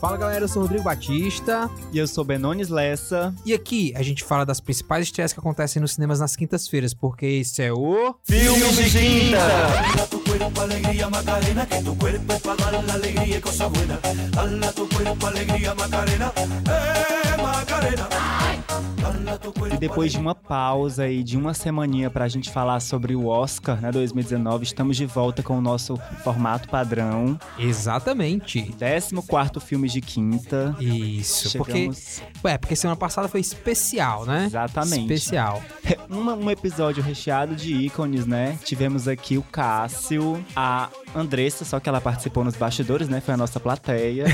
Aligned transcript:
Fala 0.00 0.16
galera, 0.16 0.44
eu 0.44 0.48
sou 0.48 0.62
o 0.62 0.66
Rodrigo 0.66 0.84
Batista 0.84 1.70
E 1.92 1.98
eu 1.98 2.06
sou 2.06 2.22
Benones 2.24 2.68
Lessa. 2.68 3.34
e 3.44 3.54
aqui 3.54 3.92
a 3.96 4.02
gente 4.02 4.22
fala 4.22 4.44
das 4.44 4.60
principais 4.60 5.04
estreias 5.06 5.32
que 5.32 5.40
acontecem 5.40 5.80
nos 5.80 5.92
cinemas 5.92 6.20
nas 6.20 6.36
quintas-feiras, 6.36 6.92
porque 6.92 7.24
esse 7.26 7.62
é 7.62 7.72
o. 7.72 8.14
Filmes 8.24 8.76
de 8.76 8.90
Quinta! 8.90 9.38
Dala 9.38 10.06
para 17.76 19.74
E 19.74 19.78
depois 19.78 20.12
de 20.12 20.18
uma 20.18 20.34
pausa 20.34 21.04
aí 21.04 21.22
de 21.22 21.36
uma 21.36 21.52
semaninha 21.52 22.10
pra 22.10 22.26
gente 22.28 22.50
falar 22.50 22.80
sobre 22.80 23.14
o 23.14 23.26
Oscar, 23.26 23.80
né, 23.80 23.90
2019, 23.90 24.64
estamos 24.64 24.96
de 24.96 25.04
volta 25.06 25.42
com 25.42 25.58
o 25.58 25.60
nosso 25.60 25.96
formato 26.24 26.68
padrão. 26.68 27.38
Exatamente. 27.58 28.74
14º 28.78 29.60
Filmes 29.60 29.92
de 29.92 30.00
Quinta. 30.00 30.74
Isso, 30.80 31.56
porque. 31.58 31.72
Chegamos... 31.72 32.22
É, 32.44 32.56
porque 32.58 32.76
semana 32.76 32.96
passada 32.96 33.28
foi 33.28 33.40
especial, 33.40 34.24
né? 34.24 34.46
Exatamente. 34.46 35.12
Especial. 35.12 35.62
Uma- 36.08 36.34
um 36.34 36.50
episódio 36.50 37.02
recheado 37.02 37.54
de 37.54 37.74
ícones, 37.74 38.26
né? 38.26 38.58
Tivemos 38.64 39.06
aqui 39.08 39.36
o 39.36 39.42
Cássio, 39.42 40.42
a 40.54 40.88
Andressa, 41.16 41.64
só 41.64 41.80
que 41.80 41.88
ela 41.88 42.00
participou 42.00 42.44
nos 42.44 42.54
bastidores, 42.56 43.08
né? 43.08 43.20
Foi 43.20 43.34
a 43.34 43.36
nossa 43.36 43.58
plateia. 43.58 44.24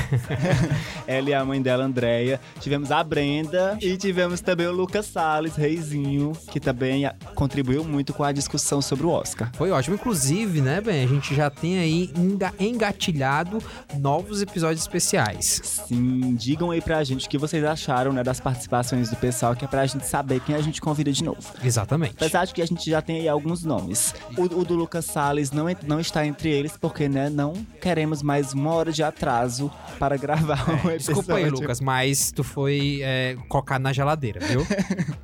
ela 1.07 1.29
e 1.29 1.33
a 1.33 1.43
mãe 1.45 1.61
dela, 1.61 1.83
Andréia. 1.83 2.39
Tivemos 2.59 2.91
a 2.91 3.03
Brenda 3.03 3.77
e 3.81 3.95
tivemos 3.97 4.41
também 4.41 4.67
o 4.67 4.71
Lucas 4.71 5.05
Salles, 5.05 5.55
reizinho, 5.55 6.33
que 6.51 6.59
também 6.59 7.09
contribuiu 7.35 7.83
muito 7.83 8.13
com 8.13 8.23
a 8.23 8.31
discussão 8.31 8.81
sobre 8.81 9.05
o 9.05 9.09
Oscar. 9.09 9.51
Foi 9.55 9.71
ótimo. 9.71 9.95
Inclusive, 9.95 10.61
né, 10.61 10.81
Ben? 10.81 11.03
A 11.03 11.07
gente 11.07 11.33
já 11.35 11.49
tem 11.49 11.79
aí 11.79 12.11
enga- 12.15 12.53
engatilhado 12.59 13.59
novos 13.97 14.41
episódios 14.41 14.81
especiais. 14.81 15.61
Sim, 15.63 16.35
digam 16.35 16.71
aí 16.71 16.81
pra 16.81 17.03
gente 17.03 17.25
o 17.27 17.29
que 17.29 17.37
vocês 17.37 17.63
acharam, 17.63 18.11
né, 18.11 18.23
das 18.23 18.39
participações 18.39 19.09
do 19.09 19.15
pessoal, 19.15 19.55
que 19.55 19.65
é 19.65 19.67
pra 19.67 19.85
gente 19.85 20.05
saber 20.05 20.39
quem 20.41 20.55
a 20.55 20.61
gente 20.61 20.81
convida 20.81 21.11
de 21.11 21.23
novo. 21.23 21.39
Exatamente. 21.63 22.13
Apesar 22.15 22.45
de 22.45 22.53
que 22.53 22.61
a 22.61 22.65
gente 22.65 22.89
já 22.89 23.01
tem 23.01 23.21
aí 23.21 23.27
alguns 23.29 23.63
nomes. 23.63 24.13
O, 24.37 24.43
o 24.43 24.65
do 24.65 24.75
Lucas 24.75 25.05
Salles 25.05 25.51
não, 25.51 25.65
não 25.85 25.99
está 25.99 26.25
entre 26.25 26.49
eles, 26.49 26.72
porque, 26.77 27.07
né, 27.09 27.29
não 27.29 27.53
queremos 27.81 28.21
mais 28.21 28.53
uma 28.53 28.73
hora 28.73 28.91
de 28.91 29.03
atraso 29.03 29.71
para 29.99 30.17
gravar 30.17 30.69
um 30.69 30.89
episódio. 30.89 30.97
Desculpa 30.97 31.35
aí, 31.35 31.49
Lucas, 31.49 31.79
mas 31.79 32.31
tu 32.31 32.43
foi 32.43 32.99
é, 33.03 33.35
colocado 33.47 33.81
na 33.81 33.93
geladeira, 33.93 34.39
viu? 34.39 34.65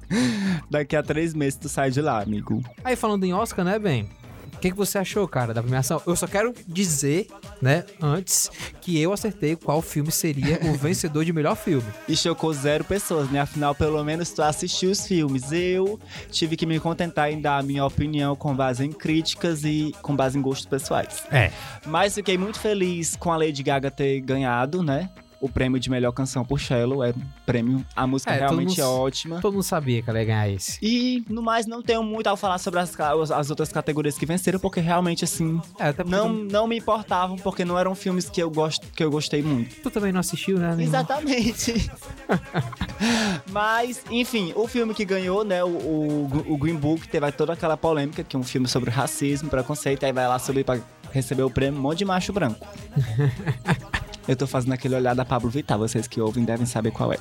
Daqui 0.69 0.95
a 0.95 1.03
três 1.03 1.33
meses 1.33 1.57
tu 1.57 1.69
sai 1.69 1.91
de 1.91 2.01
lá, 2.01 2.21
amigo. 2.21 2.61
aí 2.83 2.95
falando 2.95 3.23
em 3.23 3.33
Oscar, 3.33 3.65
né, 3.65 3.77
Ben? 3.79 4.09
O 4.59 4.61
que, 4.61 4.71
que 4.71 4.75
você 4.75 4.97
achou, 4.97 5.25
cara, 5.25 5.53
da 5.53 5.61
premiação? 5.61 6.01
Eu 6.05 6.17
só 6.17 6.27
quero 6.27 6.53
dizer, 6.67 7.27
né, 7.61 7.85
antes, 8.01 8.51
que 8.81 8.99
eu 8.99 9.13
acertei 9.13 9.55
qual 9.55 9.81
filme 9.81 10.11
seria 10.11 10.59
o 10.69 10.73
vencedor 10.75 11.23
de 11.23 11.31
melhor 11.31 11.55
filme. 11.55 11.87
E 12.09 12.17
chocou 12.17 12.51
zero 12.51 12.83
pessoas, 12.83 13.31
né? 13.31 13.39
Afinal, 13.39 13.73
pelo 13.73 14.03
menos 14.03 14.31
tu 14.31 14.41
assistiu 14.41 14.91
os 14.91 15.07
filmes. 15.07 15.53
Eu 15.53 15.97
tive 16.29 16.57
que 16.57 16.65
me 16.65 16.77
contentar 16.77 17.31
em 17.31 17.39
dar 17.39 17.59
a 17.59 17.63
minha 17.63 17.85
opinião 17.85 18.35
com 18.35 18.53
base 18.53 18.85
em 18.85 18.91
críticas 18.91 19.63
e 19.63 19.95
com 20.01 20.13
base 20.13 20.37
em 20.37 20.41
gostos 20.41 20.65
pessoais. 20.65 21.23
É. 21.31 21.51
Mas 21.85 22.15
fiquei 22.15 22.37
muito 22.37 22.59
feliz 22.59 23.15
com 23.15 23.31
a 23.31 23.37
Lady 23.37 23.63
Gaga 23.63 23.89
ter 23.89 24.19
ganhado, 24.19 24.83
né? 24.83 25.09
O 25.41 25.47
prêmio 25.47 25.79
de 25.79 25.89
melhor 25.89 26.11
canção 26.11 26.43
por 26.43 26.59
Shallow. 26.59 27.03
É 27.03 27.09
um 27.09 27.13
prêmio. 27.45 27.85
A 27.95 28.05
música 28.05 28.33
É, 28.33 28.39
realmente 28.39 28.69
mundo- 28.69 28.81
é 28.81 28.85
ótima. 28.85 29.39
Todo 29.41 29.53
mundo 29.53 29.63
sabia 29.63 30.01
que 30.01 30.09
ela 30.09 30.19
ia 30.19 30.25
ganhar 30.25 30.49
esse. 30.49 30.77
E, 30.81 31.23
no 31.29 31.41
mais, 31.41 31.65
não 31.65 31.81
tenho 31.81 32.03
muito 32.03 32.27
a 32.27 32.35
falar 32.35 32.57
sobre 32.57 32.79
as, 32.79 32.93
as 33.31 33.49
outras 33.49 33.71
categorias 33.71 34.17
que 34.17 34.25
venceram, 34.25 34.59
porque 34.59 34.79
realmente, 34.79 35.23
assim, 35.23 35.61
É, 35.79 35.93
não, 36.05 36.29
não 36.29 36.67
me 36.67 36.77
importavam, 36.77 37.37
porque 37.37 37.63
não 37.63 37.79
eram 37.79 37.95
filmes 37.95 38.29
que 38.29 38.41
eu, 38.43 38.49
gosto, 38.49 38.85
que 38.87 39.03
eu 39.03 39.09
gostei 39.09 39.41
muito. 39.41 39.75
tu 39.81 39.89
também 39.89 40.11
não 40.11 40.19
assistiu, 40.19 40.57
né? 40.59 40.75
nenhum? 40.75 40.89
Exatamente. 40.89 41.89
Mas, 43.51 44.03
enfim, 44.11 44.51
o 44.55 44.67
filme 44.67 44.93
que 44.93 45.05
ganhou, 45.05 45.43
né, 45.43 45.63
o, 45.63 45.67
o, 45.69 46.45
o 46.53 46.57
Green 46.57 46.75
Book, 46.75 47.07
teve 47.07 47.31
toda 47.31 47.53
aquela 47.53 47.77
polêmica, 47.77 48.23
que 48.23 48.35
é 48.35 48.39
um 48.39 48.43
filme 48.43 48.67
sobre 48.67 48.89
racismo, 48.89 49.49
preconceito, 49.49 50.03
aí 50.05 50.11
vai 50.11 50.27
lá 50.27 50.37
subir 50.37 50.63
pra 50.63 50.79
receber 51.11 51.43
o 51.43 51.49
prêmio, 51.49 51.79
um 51.79 51.83
monte 51.83 51.99
de 51.99 52.05
macho 52.05 52.31
branco. 52.33 52.65
Eu 54.29 54.35
tô 54.35 54.45
fazendo 54.45 54.73
aquele 54.73 54.93
olhar 54.93 55.15
da 55.15 55.25
Pablo 55.25 55.49
Vittar, 55.49 55.75
vocês 55.75 56.07
que 56.07 56.21
ouvem 56.21 56.45
devem 56.45 56.63
saber 56.63 56.91
qual 56.91 57.11
é. 57.11 57.17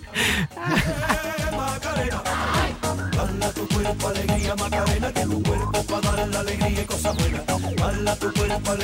Para 8.63 8.77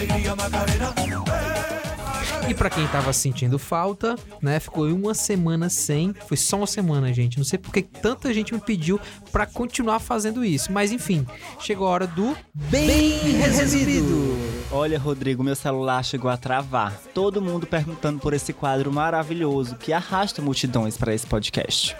E 2.48 2.54
pra 2.54 2.70
quem 2.70 2.88
tava 2.88 3.12
sentindo 3.12 3.58
falta, 3.58 4.16
né, 4.40 4.58
ficou 4.58 4.86
uma 4.86 5.12
semana 5.12 5.68
sem. 5.68 6.14
Foi 6.26 6.38
só 6.38 6.56
uma 6.56 6.66
semana, 6.66 7.12
gente. 7.12 7.36
Não 7.36 7.44
sei 7.44 7.58
porque 7.58 7.82
tanta 7.82 8.32
gente 8.32 8.54
me 8.54 8.60
pediu 8.60 8.98
pra 9.30 9.44
continuar 9.44 9.98
fazendo 9.98 10.42
isso. 10.42 10.72
Mas 10.72 10.90
enfim, 10.90 11.26
chegou 11.60 11.86
a 11.86 11.90
hora 11.90 12.06
do 12.06 12.34
Bem 12.54 13.36
Resumido. 13.36 14.53
Olha, 14.76 14.98
Rodrigo, 14.98 15.44
meu 15.44 15.54
celular 15.54 16.04
chegou 16.04 16.28
a 16.28 16.36
travar. 16.36 16.92
Todo 17.14 17.40
mundo 17.40 17.64
perguntando 17.64 18.18
por 18.18 18.34
esse 18.34 18.52
quadro 18.52 18.92
maravilhoso 18.92 19.76
que 19.76 19.92
arrasta 19.92 20.42
multidões 20.42 20.96
para 20.96 21.14
esse 21.14 21.24
podcast. 21.24 21.96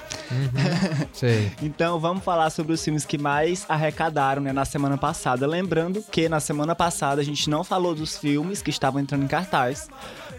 Sei. 1.14 1.52
Então 1.62 2.00
vamos 2.00 2.24
falar 2.24 2.50
sobre 2.50 2.72
os 2.72 2.82
filmes 2.82 3.04
que 3.04 3.16
mais 3.16 3.64
arrecadaram 3.68 4.42
né, 4.42 4.52
na 4.52 4.64
semana 4.64 4.98
passada. 4.98 5.46
Lembrando 5.46 6.02
que 6.10 6.28
na 6.28 6.40
semana 6.40 6.74
passada 6.74 7.20
a 7.20 7.24
gente 7.24 7.48
não 7.48 7.62
falou 7.62 7.94
dos 7.94 8.18
filmes 8.18 8.60
que 8.60 8.70
estavam 8.70 9.00
entrando 9.00 9.22
em 9.22 9.28
cartaz 9.28 9.88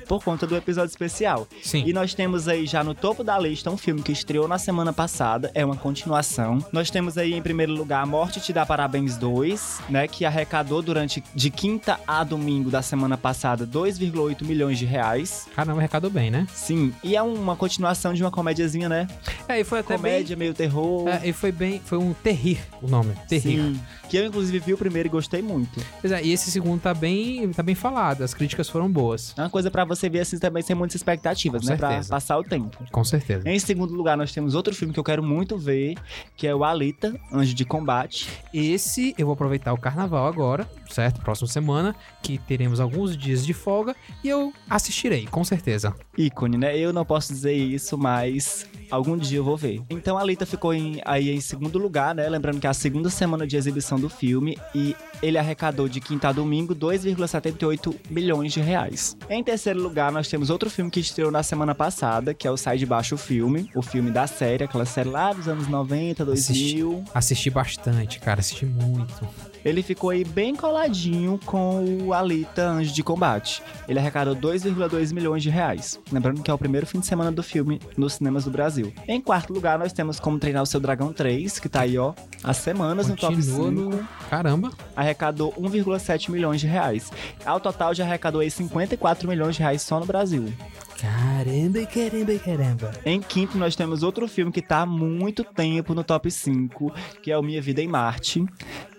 por 0.08 0.24
conta 0.24 0.46
do 0.48 0.56
episódio 0.56 0.90
especial. 0.90 1.48
Sim. 1.62 1.84
E 1.86 1.94
nós 1.94 2.14
temos 2.14 2.48
aí 2.48 2.66
já 2.66 2.84
no 2.84 2.94
topo 2.94 3.24
da 3.24 3.38
lista 3.38 3.70
um 3.70 3.78
filme 3.78 4.02
que 4.02 4.12
estreou 4.12 4.48
na 4.48 4.58
semana 4.58 4.94
passada, 4.94 5.52
é 5.54 5.66
uma 5.66 5.76
continuação. 5.76 6.60
Nós 6.72 6.90
temos 6.90 7.18
aí 7.18 7.34
em 7.34 7.42
primeiro 7.42 7.74
lugar 7.74 8.02
A 8.02 8.06
Morte 8.06 8.40
Te 8.40 8.54
Dá 8.54 8.66
Parabéns 8.66 9.18
2, 9.18 9.82
né, 9.90 10.08
que 10.08 10.26
arrecadou 10.26 10.82
durante 10.82 11.24
de 11.34 11.50
quinta 11.50 12.00
a 12.08 12.24
domingo 12.24 12.70
da 12.70 12.82
semana 12.82 13.18
passada 13.18 13.66
2,8 13.66 14.44
milhões 14.44 14.78
de 14.78 14.86
reais. 14.86 15.48
Caramba, 15.56 15.80
arrecadou 15.80 16.10
bem, 16.10 16.30
né? 16.30 16.48
Sim, 16.54 16.94
e 17.04 17.16
é 17.16 17.22
uma 17.22 17.56
continuação 17.56 18.14
de 18.14 18.24
uma 18.24 18.32
comédiazinha, 18.32 18.90
né? 18.90 19.08
É, 19.48 19.60
e 19.60 19.64
foi 19.64 19.80
até 19.80 19.96
Comédia, 19.96 20.36
meio 20.36 20.54
terror. 20.54 21.06
bem. 21.06 21.14
É, 21.14 21.30
e 21.30 21.34
foi 21.34 21.52
bem. 21.52 21.82
Foi 21.84 21.98
um 21.98 22.14
terrir 22.14 22.60
o 22.82 22.88
nome. 22.88 23.14
Terrir. 23.28 23.62
Sim, 23.62 23.82
que 24.10 24.18
eu 24.18 24.26
inclusive 24.26 24.60
vi 24.60 24.74
o 24.74 24.78
primeiro 24.78 25.08
e 25.08 25.12
gostei 25.12 25.42
muito. 25.42 25.80
Pois 26.02 26.12
é, 26.12 26.24
e 26.24 26.32
esse 26.32 26.52
segundo 26.52 26.82
tá 26.82 26.94
bem, 26.94 27.52
tá 27.52 27.64
bem 27.64 27.76
falado. 27.76 28.24
As 28.24 28.34
críticas 28.34 28.70
foram 28.70 28.90
boas. 28.90 29.34
É 29.38 29.42
uma 29.42 29.50
coisa 29.50 29.70
pra 29.72 29.86
você 29.86 29.95
ver 30.10 30.20
assim 30.22 30.38
também 30.40 30.62
sem 30.64 30.76
muitas 30.76 30.96
expectativas, 30.96 31.64
Com 31.64 31.70
né? 31.70 31.76
Pra 31.78 31.90
certeza. 31.90 32.10
passar 32.10 32.38
o 32.38 32.44
tempo. 32.44 32.78
Com 32.92 33.04
certeza. 33.04 33.50
Em 33.50 33.58
segundo 33.60 33.94
lugar, 33.94 34.18
nós 34.18 34.32
temos 34.32 34.54
outro 34.56 34.74
filme 34.74 34.94
que 34.94 35.00
eu 35.00 35.04
quero 35.04 35.24
muito 35.24 35.58
ver, 35.58 35.96
que 36.36 36.48
é 36.48 36.54
o 36.56 36.64
Alita, 36.64 37.14
Anjo 37.32 37.54
de 37.54 37.66
Combate. 37.66 38.28
Esse 38.54 39.14
eu 39.18 39.26
vou 39.26 39.34
aproveitar 39.34 39.74
o 39.74 39.78
carnaval 39.78 40.28
agora, 40.28 40.70
certo? 40.90 41.22
Próxima 41.22 41.48
semana, 41.48 41.96
que 42.22 42.38
teremos 42.38 42.80
alguns 42.80 43.16
dias 43.18 43.46
de 43.46 43.54
folga 43.54 43.96
e 44.24 44.30
eu 44.30 44.54
assistirei, 44.70 45.26
com 45.28 45.44
certeza. 45.44 45.94
Ícone, 46.18 46.58
né? 46.58 46.78
Eu 46.78 46.92
não 46.94 47.06
posso 47.06 47.34
dizer 47.34 47.54
isso, 47.54 47.98
mas 47.98 48.66
algum 48.90 49.18
dia 49.18 49.38
eu 49.40 49.44
vou 49.44 49.58
ver. 49.58 49.82
Então 49.90 50.18
a 50.18 50.22
Alita 50.22 50.46
ficou 50.46 50.74
em- 50.74 51.02
aí 51.06 51.30
em 51.32 51.42
segundo 51.42 51.78
lugar, 51.78 52.14
né? 52.16 52.28
Lembrando 52.30 52.60
que 52.60 52.68
é 52.68 52.70
a 52.70 52.74
segunda 52.74 53.10
semana 53.10 53.46
de 53.46 53.56
exibição 53.58 54.00
do 54.00 54.10
filme 54.10 54.58
e 54.74 54.96
ele 55.22 55.38
arrecadou 55.38 55.88
de 55.90 56.00
quinta 56.00 56.30
a 56.30 56.32
domingo 56.32 56.74
2,78 56.76 57.96
milhões 58.10 58.54
de 58.54 58.60
reais. 58.62 59.18
Em 59.30 59.44
terceiro 59.44 59.82
lugar, 59.86 60.12
nós 60.12 60.28
temos 60.28 60.50
outro 60.50 60.70
filme 60.70 60.90
que 60.90 61.00
estreou 61.00 61.32
na 61.32 61.44
semana 61.44 61.76
passada, 61.76 62.34
que 62.34 62.48
é 62.48 62.52
o 62.52 62.58
Sai 62.58 62.78
de 62.78 62.86
Baixo 62.86 63.16
Filme, 63.18 63.70
o 63.76 63.82
filme 63.82 64.12
da 64.12 64.26
série, 64.28 64.64
aquela 64.64 64.86
série 64.86 65.10
lá 65.10 65.32
dos 65.32 65.48
anos 65.48 65.68
90, 65.68 66.26
2000. 66.26 67.04
Assisti 67.14 67.50
bastante, 67.50 68.20
cara, 68.20 68.40
assisti 68.40 68.66
muito. 68.66 69.28
Ele 69.66 69.82
ficou 69.82 70.12
aí 70.12 70.24
bem 70.24 70.56
coladinho 70.56 71.40
com 71.44 71.84
o 72.04 72.14
Alita 72.14 72.70
Anjo 72.70 72.94
de 72.94 73.04
Combate. 73.04 73.64
Ele 73.88 73.98
arrecadou 73.98 74.36
2,2 74.36 75.12
milhões 75.12 75.42
de 75.42 75.50
reais. 75.50 76.00
Lembrando 76.12 76.44
que 76.44 76.52
é 76.52 76.54
o 76.54 76.58
primeiro 76.58 76.86
fim 76.86 77.00
de 77.00 77.08
semana 77.08 77.32
do 77.32 77.42
filme 77.42 77.82
nos 77.98 78.14
cinemas 78.14 78.46
do 78.46 78.52
Brasil. 78.52 78.94
Em 79.08 79.20
quarto 79.20 79.52
lugar, 79.52 79.80
nós 79.80 79.92
temos 79.92 80.20
Como 80.20 80.38
Treinar 80.38 80.62
o 80.62 80.68
Seu 80.68 80.80
Dragão 80.80 81.12
3, 81.12 81.58
que 81.58 81.68
tá 81.68 81.82
aí, 81.82 81.98
ó, 81.98 82.14
há 82.44 82.54
semanas 82.54 83.08
no 83.08 83.16
top 83.16 83.42
5. 83.42 83.58
Continua 83.58 83.90
no... 83.90 84.08
Caramba. 84.30 84.72
Arrecadou 84.96 85.52
1,7 85.54 86.30
milhões 86.30 86.62
de 86.62 86.68
reais. 86.68 87.12
Ao 87.44 87.60
total, 87.60 87.96
já 87.96 88.04
arrecadou 88.04 88.42
aí 88.42 88.52
54 88.52 89.28
milhões 89.28 89.56
de 89.56 89.62
reais 89.62 89.82
só 89.82 90.00
no 90.00 90.06
Brasil. 90.06 90.54
Caramba, 90.98 91.86
caramba, 91.86 92.40
caramba. 92.40 92.92
Em 93.06 93.20
quinto, 93.20 93.58
nós 93.58 93.76
temos 93.76 94.02
outro 94.02 94.28
filme 94.28 94.52
que 94.52 94.62
tá 94.62 94.80
há 94.82 94.86
muito 94.86 95.44
tempo 95.44 95.94
no 95.94 96.04
top 96.04 96.32
5, 96.32 96.92
que 97.22 97.32
é 97.32 97.38
o 97.38 97.44
Minha 97.44 97.62
Vida 97.62 97.82
em 97.82 97.88
Marte, 97.88 98.46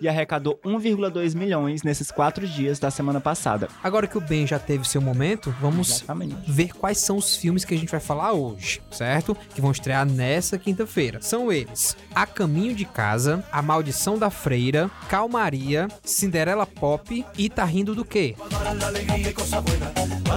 e 0.01 0.07
arrecadou 0.07 0.56
arrecadou 0.57 0.61
1,2 0.65 1.35
milhões 1.35 1.83
nesses 1.83 2.11
quatro 2.11 2.47
dias 2.47 2.79
da 2.79 2.91
semana 2.91 3.21
passada. 3.21 3.69
Agora 3.83 4.07
que 4.07 4.19
o 4.19 4.21
Ben 4.21 4.47
já 4.47 4.59
teve 4.59 4.89
seu 4.89 5.01
momento, 5.01 5.55
vamos 5.61 5.91
Exatamente. 5.91 6.51
ver 6.51 6.75
quais 6.75 6.99
são 6.99 7.17
os 7.17 7.37
filmes 7.37 7.65
que 7.65 7.75
a 7.75 7.79
gente 7.79 7.91
vai 7.91 8.01
falar 8.01 8.33
hoje, 8.33 8.81
certo? 8.91 9.37
Que 9.55 9.61
vão 9.61 9.71
estrear 9.71 10.07
nessa 10.07 10.59
quinta-feira. 10.59 11.21
São 11.21 11.53
eles: 11.53 11.97
A 12.15 12.27
Caminho 12.27 12.75
de 12.75 12.85
Casa, 12.85 13.45
A 13.53 13.63
Maldição 13.63 14.19
da 14.19 14.31
Freira, 14.31 14.91
Calmaria, 15.09 15.89
Cinderela 16.03 16.67
Pop 16.67 17.25
e 17.37 17.49
Tá 17.49 17.65
Rindo 17.65 17.95
do 17.95 18.05
Quê? 18.05 18.35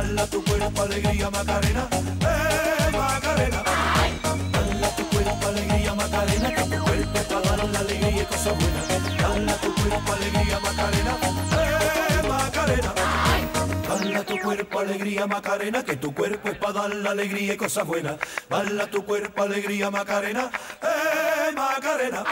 la 0.10 0.26
la 8.30 8.36
alegría 8.36 8.36
y 8.36 8.38
cosas 8.38 8.58
buenas. 8.58 8.88
Bala 9.22 9.54
tu 9.58 9.74
cuerpo, 9.76 10.14
alegría, 10.14 10.60
Macarena. 10.60 11.18
Eh, 11.52 12.28
Macarena. 12.28 12.94
Bala 13.88 14.24
tu 14.24 14.40
cuerpo, 14.40 14.80
alegría, 14.80 15.28
Macarena. 15.28 15.84
Que 15.84 15.96
tu 15.98 16.14
cuerpo 16.14 16.50
es 16.50 16.58
para 16.58 16.74
dar 16.74 16.96
la 16.96 17.12
alegría 17.12 17.54
y 17.54 17.58
cosas 17.58 17.86
buenas. 17.86 18.18
Bala 18.50 18.88
tu 18.88 19.04
cuerpo, 19.06 19.44
alegría, 19.44 19.90
Macarena. 19.90 20.52
Eh, 20.82 21.52
Macarena. 21.56 22.24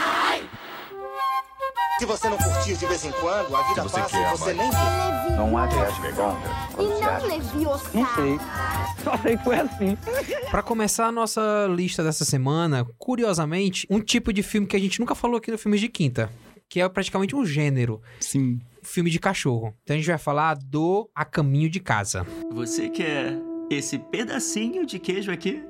Se 2.00 2.06
você 2.06 2.30
não 2.30 2.38
curtir 2.38 2.75
de 2.78 2.86
vez 2.86 3.04
em 3.06 3.12
quando, 3.12 3.56
a 3.56 3.63
vida 3.69 3.81
você 3.81 4.00
passa 4.00 4.10
quer, 4.12 4.28
e 4.28 4.38
você 4.38 4.54
nem 4.54 4.69
vê. 4.69 5.36
Não 5.36 5.57
há 5.57 5.68
teste 5.68 6.01
contra. 6.13 6.51
E 6.78 7.22
não 7.22 7.28
Leviosa. 7.28 7.89
Não 7.92 8.16
sei. 8.16 8.39
Só 9.04 9.18
sei 9.18 9.38
que 9.38 9.44
foi 9.44 9.56
assim. 9.56 9.98
Pra 10.51 10.62
começar 10.62 11.07
a 11.07 11.12
nossa 11.12 11.68
lista 11.69 12.04
dessa 12.04 12.24
semana, 12.24 12.86
curiosamente, 13.00 13.88
um 13.89 14.00
tipo 14.00 14.31
de 14.31 14.44
filme 14.44 14.68
que 14.68 14.75
a 14.75 14.80
gente 14.80 15.00
nunca 15.00 15.16
falou 15.16 15.38
aqui 15.38 15.50
no 15.50 15.57
Filmes 15.57 15.81
de 15.81 15.89
Quinta, 15.89 16.31
que 16.69 16.80
é 16.80 16.88
praticamente 16.88 17.36
um 17.36 17.44
gênero, 17.44 18.00
Sim. 18.19 18.60
filme 18.84 19.10
de 19.10 19.18
cachorro. 19.19 19.74
Então 19.81 19.95
a 19.95 19.98
gente 19.98 20.07
vai 20.07 20.19
falar 20.19 20.56
do 20.56 21.10
A 21.16 21.25
Caminho 21.25 21.69
de 21.69 21.80
Casa. 21.80 22.28
Você 22.51 22.89
quer 22.89 23.34
esse 23.72 23.98
pedacinho 23.98 24.86
de 24.86 25.00
queijo 25.00 25.31
aqui? 25.31 25.63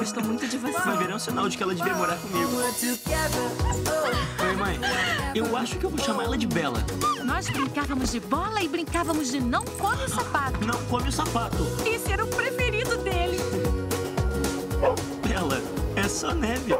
Gostou 0.00 0.24
muito 0.24 0.48
de 0.48 0.56
você. 0.56 0.78
Vai 0.80 0.96
ver 0.96 1.10
é 1.10 1.14
um 1.14 1.18
sinal 1.18 1.46
de 1.46 1.58
que 1.58 1.62
ela 1.62 1.74
devia 1.74 1.94
morar 1.94 2.16
comigo. 2.16 2.50
Oi, 4.40 4.56
mãe. 4.56 4.80
Eu 5.34 5.54
acho 5.54 5.76
que 5.76 5.84
eu 5.84 5.90
vou 5.90 5.98
chamar 5.98 6.24
ela 6.24 6.38
de 6.38 6.46
Bela. 6.46 6.82
Nós 7.22 7.50
brincávamos 7.50 8.10
de 8.10 8.18
bola 8.18 8.62
e 8.62 8.68
brincávamos 8.68 9.30
de 9.30 9.40
não 9.40 9.62
come 9.62 10.02
o 10.04 10.08
sapato. 10.08 10.64
Não 10.64 10.82
come 10.86 11.10
o 11.10 11.12
sapato. 11.12 11.66
Esse 11.84 12.12
era 12.12 12.24
o 12.24 12.28
preferido 12.28 12.96
dele. 12.98 13.36
Bela, 15.28 15.60
é 15.96 16.08
só 16.08 16.34
neve. 16.34 16.72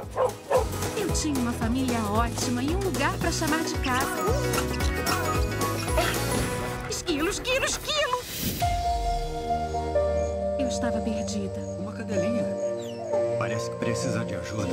Eu 0.96 1.12
tinha 1.12 1.38
uma 1.38 1.52
família 1.52 2.02
ótima 2.04 2.62
e 2.62 2.74
um 2.74 2.80
lugar 2.80 3.12
pra 3.18 3.30
chamar 3.30 3.62
de 3.64 3.74
casa. 3.80 4.16
Esquilo, 6.88 7.28
esquilo, 7.28 7.66
esquilo! 7.66 8.20
Eu 10.58 10.68
estava 10.68 11.00
perdida 11.00 11.60
Uma 11.78 11.92
cadelinha. 11.92 12.59
Parece 13.40 13.70
que 13.70 13.76
precisa 13.76 14.22
de 14.22 14.34
ajuda. 14.34 14.68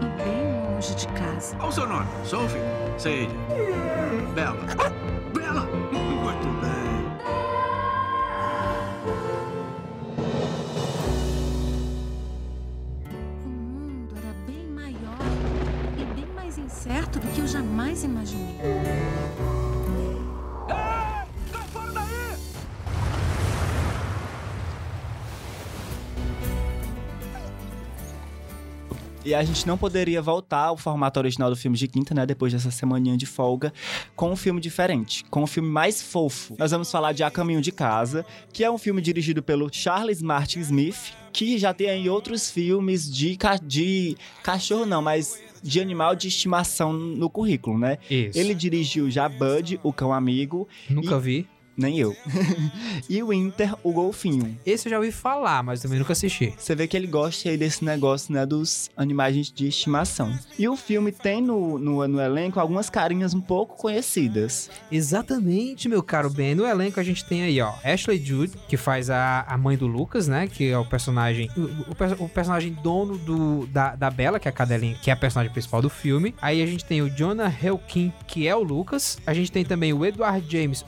e 0.00 0.24
bem 0.24 0.72
longe 0.74 0.92
de 0.96 1.06
casa. 1.06 1.54
Qual 1.54 1.68
o 1.68 1.72
seu 1.72 1.86
nome? 1.86 2.08
Sophie? 2.24 2.58
Sadie? 2.98 3.28
Bela? 4.34 4.56
Bela! 5.32 5.60
Muito 5.92 6.48
bem. 6.60 6.72
O 13.44 13.48
mundo 13.48 14.16
era 14.16 14.34
bem 14.44 14.66
maior 14.66 15.20
e 15.96 16.04
bem 16.16 16.26
mais 16.34 16.58
incerto 16.58 17.20
do 17.20 17.28
que 17.28 17.40
eu 17.40 17.46
jamais 17.46 18.02
imaginei. 18.02 18.58
E 29.24 29.34
a 29.34 29.44
gente 29.44 29.66
não 29.68 29.78
poderia 29.78 30.20
voltar 30.20 30.64
ao 30.66 30.76
formato 30.76 31.20
original 31.20 31.48
do 31.48 31.54
filme 31.54 31.76
de 31.76 31.86
quinta, 31.86 32.12
né? 32.12 32.26
Depois 32.26 32.52
dessa 32.52 32.72
semaninha 32.72 33.16
de 33.16 33.24
folga, 33.24 33.72
com 34.16 34.32
um 34.32 34.36
filme 34.36 34.60
diferente, 34.60 35.24
com 35.30 35.44
um 35.44 35.46
filme 35.46 35.68
mais 35.68 36.02
fofo. 36.02 36.56
Nós 36.58 36.72
vamos 36.72 36.90
falar 36.90 37.12
de 37.12 37.22
A 37.22 37.30
Caminho 37.30 37.60
de 37.60 37.70
Casa, 37.70 38.26
que 38.52 38.64
é 38.64 38.70
um 38.70 38.76
filme 38.78 39.00
dirigido 39.00 39.40
pelo 39.40 39.72
Charles 39.72 40.20
Martin 40.20 40.58
Smith, 40.60 41.12
que 41.32 41.56
já 41.56 41.72
tem 41.72 41.88
aí 41.88 42.08
outros 42.10 42.50
filmes 42.50 43.08
de, 43.08 43.36
ca- 43.36 43.60
de 43.62 44.16
cachorro, 44.42 44.84
não, 44.84 45.00
mas 45.00 45.40
de 45.62 45.80
animal 45.80 46.16
de 46.16 46.26
estimação 46.26 46.92
no 46.92 47.30
currículo, 47.30 47.78
né? 47.78 47.98
Isso. 48.10 48.36
Ele 48.36 48.52
dirigiu 48.56 49.08
já 49.08 49.28
Bud, 49.28 49.78
o 49.84 49.92
cão 49.92 50.12
amigo, 50.12 50.66
Nunca 50.90 51.14
e- 51.16 51.20
vi. 51.20 51.48
Nem 51.76 51.98
eu. 51.98 52.16
e 53.08 53.22
o 53.22 53.32
Inter, 53.32 53.74
o 53.82 53.92
golfinho. 53.92 54.58
Esse 54.64 54.88
eu 54.88 54.90
já 54.90 54.96
ouvi 54.98 55.12
falar, 55.12 55.62
mas 55.62 55.80
também 55.80 55.98
nunca 55.98 56.12
assisti. 56.12 56.54
Você 56.56 56.74
vê 56.74 56.86
que 56.86 56.96
ele 56.96 57.06
gosta 57.06 57.48
aí 57.48 57.56
desse 57.56 57.84
negócio, 57.84 58.32
né, 58.32 58.44
dos 58.44 58.90
animais 58.96 59.50
de 59.50 59.68
estimação. 59.68 60.36
E 60.58 60.68
o 60.68 60.76
filme 60.76 61.12
tem 61.12 61.40
no, 61.40 61.78
no, 61.78 62.06
no 62.06 62.20
elenco 62.20 62.60
algumas 62.60 62.90
carinhas 62.90 63.34
um 63.34 63.40
pouco 63.40 63.76
conhecidas. 63.76 64.70
Exatamente, 64.90 65.88
meu 65.88 66.02
caro 66.02 66.30
Ben. 66.30 66.54
No 66.54 66.66
elenco 66.66 67.00
a 67.00 67.02
gente 67.02 67.24
tem 67.24 67.42
aí, 67.42 67.60
ó, 67.60 67.72
Ashley 67.84 68.22
Judd, 68.22 68.52
que 68.68 68.76
faz 68.76 69.10
a, 69.10 69.42
a 69.42 69.56
mãe 69.56 69.76
do 69.76 69.86
Lucas, 69.86 70.28
né? 70.28 70.46
Que 70.46 70.70
é 70.70 70.78
o 70.78 70.84
personagem. 70.84 71.50
O, 71.56 71.92
o 71.92 72.24
o 72.24 72.28
personagem 72.28 72.72
dono 72.82 73.16
do, 73.18 73.66
da, 73.66 73.94
da 73.94 74.10
Bella, 74.10 74.38
que 74.38 74.48
é 74.48 74.50
a 74.50 74.52
cadelinha, 74.52 74.96
que 75.00 75.10
é 75.10 75.12
a 75.12 75.16
personagem 75.16 75.52
principal 75.52 75.80
do 75.80 75.88
filme. 75.88 76.34
Aí 76.40 76.62
a 76.62 76.66
gente 76.66 76.84
tem 76.84 77.02
o 77.02 77.10
Jonah 77.10 77.52
Helkin, 77.62 78.12
que 78.26 78.46
é 78.46 78.54
o 78.54 78.62
Lucas. 78.62 79.18
A 79.26 79.32
gente 79.32 79.50
tem 79.50 79.64
também 79.64 79.92
o 79.92 80.04
Edward 80.04 80.44
James 80.48 80.84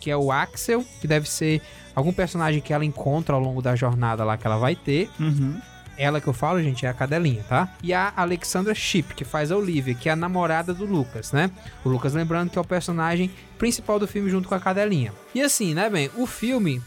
que 0.00 0.07
é 0.10 0.16
o 0.16 0.30
Axel, 0.32 0.84
que 1.00 1.06
deve 1.06 1.28
ser 1.28 1.62
algum 1.94 2.12
personagem 2.12 2.60
que 2.60 2.72
ela 2.72 2.84
encontra 2.84 3.34
ao 3.34 3.40
longo 3.40 3.60
da 3.60 3.74
jornada 3.74 4.24
lá 4.24 4.36
que 4.36 4.46
ela 4.46 4.58
vai 4.58 4.76
ter. 4.76 5.10
Uhum. 5.18 5.60
Ela 5.96 6.20
que 6.20 6.28
eu 6.28 6.32
falo, 6.32 6.62
gente, 6.62 6.86
é 6.86 6.88
a 6.88 6.94
cadelinha, 6.94 7.42
tá? 7.48 7.68
E 7.82 7.92
a 7.92 8.12
Alexandra 8.16 8.72
Shipp, 8.72 9.14
que 9.14 9.24
faz 9.24 9.50
a 9.50 9.56
Olivia, 9.56 9.94
que 9.94 10.08
é 10.08 10.12
a 10.12 10.16
namorada 10.16 10.72
do 10.72 10.86
Lucas, 10.86 11.32
né? 11.32 11.50
O 11.84 11.88
Lucas, 11.88 12.14
lembrando 12.14 12.50
que 12.50 12.58
é 12.58 12.60
o 12.60 12.64
personagem 12.64 13.28
principal 13.58 13.98
do 13.98 14.06
filme 14.08 14.30
junto 14.30 14.48
com 14.48 14.54
a 14.54 14.60
cadelinha. 14.60 15.12
E 15.34 15.42
assim, 15.42 15.74
né, 15.74 15.90
bem, 15.90 16.10
o 16.16 16.26
filme. 16.26 16.80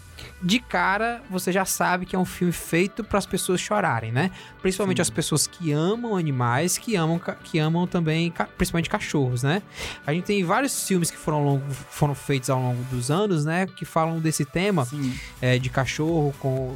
De 0.44 0.60
cara, 0.60 1.20
você 1.32 1.52
já 1.52 1.66
sabe 1.66 2.06
que 2.06 2.16
é 2.16 2.20
um 2.20 2.26
filme 2.26 2.54
feito 2.54 3.04
para 3.04 3.18
as 3.18 3.26
pessoas 3.26 3.60
chorarem, 3.60 4.12
né? 4.12 4.30
Principalmente 4.62 5.02
as 5.02 5.10
pessoas 5.10 5.48
que 5.48 5.72
amam 5.72 6.16
animais, 6.16 6.78
que 6.78 6.96
amam, 6.96 7.20
que 7.44 7.58
amam 7.58 7.88
também, 7.88 8.32
principalmente 8.56 8.88
cachorros, 8.88 9.42
né? 9.42 9.64
A 10.06 10.14
gente 10.14 10.26
tem 10.26 10.44
vários 10.44 10.88
filmes 10.88 11.10
que 11.10 11.18
foram, 11.18 11.44
longo- 11.44 11.72
foram 11.72 12.14
feitos 12.14 12.52
ao 12.52 12.60
longo 12.62 12.84
dos 12.86 13.10
anos, 13.10 13.46
né? 13.46 13.66
Que 13.66 13.84
falam 13.84 14.20
desse 14.20 14.46
tema 14.46 14.86
Sim. 14.86 15.12
é, 15.42 15.58
de 15.58 15.72
cachorro, 15.72 16.34
com. 16.40 16.76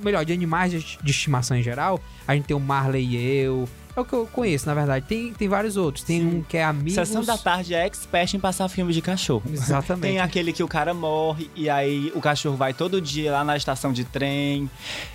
Melhor, 0.00 0.24
de 0.24 0.32
animais 0.32 0.70
de, 0.70 0.98
de 1.02 1.10
estimação 1.10 1.56
em 1.56 1.62
geral. 1.64 2.00
A 2.26 2.34
gente 2.36 2.44
tem 2.46 2.56
o 2.56 2.60
Marley 2.60 3.04
e 3.04 3.36
eu. 3.38 3.68
É 3.96 4.00
o 4.00 4.04
que 4.04 4.12
eu 4.12 4.26
conheço, 4.32 4.66
na 4.66 4.74
verdade. 4.74 5.04
Tem, 5.06 5.32
tem 5.32 5.48
vários 5.48 5.76
outros. 5.76 6.04
Tem 6.04 6.24
um 6.24 6.42
que 6.42 6.56
é 6.56 6.64
Amigos. 6.64 6.94
Sessão 6.94 7.24
da 7.24 7.36
Tarde 7.36 7.74
é 7.74 7.86
expert 7.86 8.34
em 8.34 8.40
passar 8.40 8.68
filmes 8.68 8.94
de 8.94 9.02
cachorro. 9.02 9.42
Exatamente. 9.52 10.02
Tem 10.10 10.20
aquele 10.20 10.52
que 10.52 10.62
o 10.62 10.68
cara 10.68 10.94
morre 10.94 11.50
e 11.54 11.68
aí 11.68 12.12
o 12.14 12.20
cachorro 12.20 12.56
vai 12.56 12.72
todo 12.72 13.00
dia 13.00 13.32
lá 13.32 13.44
na 13.44 13.56
estação 13.56 13.92
de 13.92 14.04
trem 14.04 14.70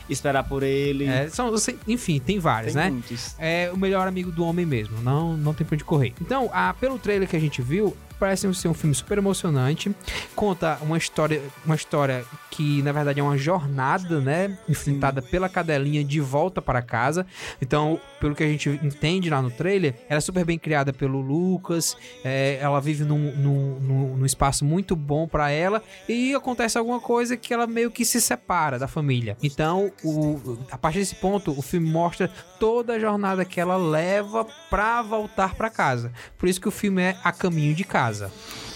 esperar 0.10 0.44
por 0.44 0.64
ele. 0.64 1.06
É, 1.06 1.30
são, 1.30 1.54
enfim, 1.88 2.20
tem 2.20 2.40
vários, 2.40 2.74
Tem 2.74 2.84
né? 2.84 2.90
muitos. 2.90 3.36
É 3.40 3.72
o 3.74 3.78
melhor 3.78 4.08
amigo 4.08 4.32
do 4.32 4.44
homem 4.44 4.66
mesmo. 4.66 5.02
Não, 5.02 5.36
não 5.36 5.54
tem 5.54 5.66
pra 5.66 5.76
onde 5.76 5.84
correr. 5.84 6.14
Então, 6.22 6.50
a, 6.54 6.74
pelo 6.74 7.00
trailer 7.00 7.28
que 7.28 7.36
a 7.36 7.40
gente 7.40 7.62
viu, 7.62 7.96
parece 8.20 8.54
ser 8.56 8.68
um 8.68 8.74
filme 8.74 8.96
super 8.96 9.18
emocionante. 9.18 9.94
Conta 10.36 10.78
uma 10.82 10.98
história, 10.98 11.42
uma 11.66 11.76
história 11.76 12.24
que, 12.50 12.82
na 12.84 12.92
verdade, 12.92 13.20
é 13.20 13.24
uma 13.24 13.38
jornada, 13.38 14.20
né? 14.22 14.58
Enfrentada 14.68 15.22
pela 15.22 15.50
cadelinha 15.50 16.04
de 16.04 16.20
volta 16.20 16.62
para 16.62 16.82
casa. 16.82 17.26
Então, 17.62 18.00
pelo 18.20 18.34
que 18.34 18.44
a 18.44 18.48
gente 18.48 18.70
entende 18.82 19.30
lá 19.30 19.42
no 19.42 19.52
trailer, 19.52 19.96
ela 20.08 20.18
é 20.18 20.22
super 20.22 20.46
bem 20.46 20.58
criada 20.58 20.94
pelo 20.94 21.20
Lucas. 21.20 21.98
é, 22.24 22.58
ela 22.62 22.80
vive 22.80 23.04
num, 23.04 23.36
num, 23.36 23.80
num- 24.18 24.26
espaço 24.26 24.66
muito 24.66 24.96
bom 24.96 25.28
para 25.28 25.52
ela. 25.52 25.84
E 26.10 26.34
acontece 26.34 26.78
alguma 26.78 27.00
coisa 27.00 27.38
que 27.38 27.54
ela 27.54 27.68
meio 27.68 27.92
que 27.92 28.04
se 28.04 28.20
separa 28.20 28.80
da 28.80 28.88
família. 28.88 29.38
Então, 29.44 29.92
o, 30.04 30.58
a 30.72 30.78
partir 30.78 31.00
desse 31.00 31.16
ponto, 31.16 31.52
o 31.58 31.62
filme 31.62 31.90
mostra 31.90 32.30
toda 32.60 32.94
a 32.94 33.00
jornada 33.00 33.44
que 33.46 33.60
ela 33.60 33.78
leva 33.78 34.46
pra 34.70 35.02
voltar 35.02 35.56
pra 35.56 35.70
casa. 35.70 36.12
Por 36.38 36.48
isso 36.50 36.60
que 36.62 36.68
o 36.68 36.72
filme 36.72 37.02
é 37.02 37.18
A 37.24 37.32
Caminho 37.32 37.74
de 37.76 37.84
Casa. 37.84 38.32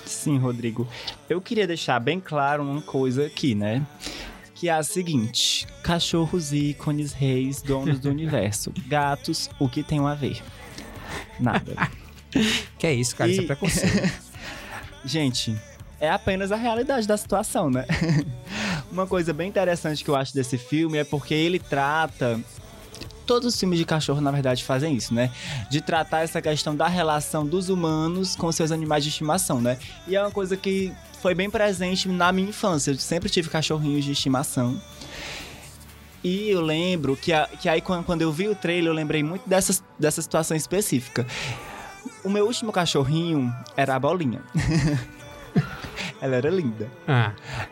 Sim, 0.05 0.37
Rodrigo. 0.37 0.87
Eu 1.29 1.39
queria 1.41 1.67
deixar 1.67 1.99
bem 1.99 2.19
claro 2.19 2.63
uma 2.63 2.81
coisa 2.81 3.25
aqui, 3.25 3.53
né? 3.55 3.85
Que 4.55 4.67
é 4.69 4.73
a 4.73 4.83
seguinte: 4.83 5.67
cachorros, 5.83 6.51
ícones, 6.51 7.13
reis, 7.13 7.61
donos 7.61 7.99
do 7.99 8.09
universo. 8.11 8.73
Gatos, 8.87 9.49
o 9.59 9.69
que 9.69 9.83
tem 9.83 9.99
a 10.05 10.13
ver? 10.13 10.41
Nada. 11.39 11.75
Que 12.77 12.85
é 12.85 12.93
isso, 12.93 13.15
cara, 13.15 13.31
isso 13.31 13.41
é 13.41 13.43
E- 13.43 13.47
preconceito. 13.47 14.13
Gente, 15.03 15.57
é 15.99 16.09
apenas 16.11 16.51
a 16.51 16.55
realidade 16.55 17.07
da 17.07 17.17
situação, 17.17 17.71
né? 17.71 17.85
Uma 18.91 19.07
coisa 19.07 19.33
bem 19.33 19.49
interessante 19.49 20.03
que 20.03 20.09
eu 20.11 20.15
acho 20.15 20.33
desse 20.35 20.55
filme 20.55 20.99
é 20.99 21.03
porque 21.03 21.33
ele 21.33 21.57
trata. 21.57 22.39
Todos 23.29 23.53
os 23.53 23.59
filmes 23.59 23.77
de 23.77 23.85
cachorro, 23.85 24.19
na 24.21 24.31
verdade, 24.31 24.63
fazem 24.63 24.95
isso, 24.95 25.13
né? 25.13 25.29
De 25.69 25.81
tratar 25.81 26.21
essa 26.21 26.41
questão 26.41 26.75
da 26.75 26.87
relação 26.87 27.45
dos 27.45 27.69
humanos 27.69 28.35
com 28.35 28.51
seus 28.51 28.71
animais 28.71 29.03
de 29.03 29.09
estimação, 29.11 29.61
né? 29.61 29.77
E 30.07 30.15
é 30.15 30.21
uma 30.21 30.31
coisa 30.31 30.57
que 30.57 30.91
foi 31.21 31.35
bem 31.35 31.47
presente 31.47 32.09
na 32.09 32.31
minha 32.31 32.49
infância. 32.49 32.89
Eu 32.89 32.95
sempre 32.97 33.29
tive 33.29 33.47
cachorrinhos 33.47 34.03
de 34.03 34.13
estimação. 34.13 34.81
E 36.23 36.49
eu 36.49 36.59
lembro 36.61 37.15
que, 37.15 37.31
a- 37.31 37.45
que 37.61 37.69
aí 37.69 37.81
quando, 37.81 38.21
eu 38.23 38.31
vi 38.31 38.47
o 38.47 38.55
trailer, 38.55 38.89
eu 38.89 38.95
lembrei 38.95 39.21
muito 39.21 39.47
dessa, 39.47 39.79
dessa 39.99 40.21
situação 40.23 40.57
específica. 40.57 41.27
O 42.23 42.29
meu 42.29 42.47
último 42.47 42.71
cachorrinho 42.71 43.53
era 43.77 43.95
a 43.95 43.99
bolinha. 43.99 44.41
Ela 46.19 46.35
era 46.35 46.49
linda. 46.49 46.89
Ah, 47.07 47.31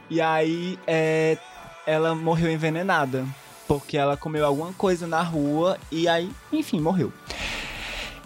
E 0.10 0.22
aí, 0.22 0.78
é, 0.86 1.38
ela 1.86 2.14
morreu 2.16 2.50
envenenada. 2.52 3.26
Porque 3.68 3.98
ela 3.98 4.16
comeu 4.16 4.46
alguma 4.46 4.72
coisa 4.74 5.06
na 5.06 5.22
rua 5.22 5.78
e 5.92 6.08
aí, 6.08 6.32
enfim, 6.52 6.80
morreu. 6.80 7.12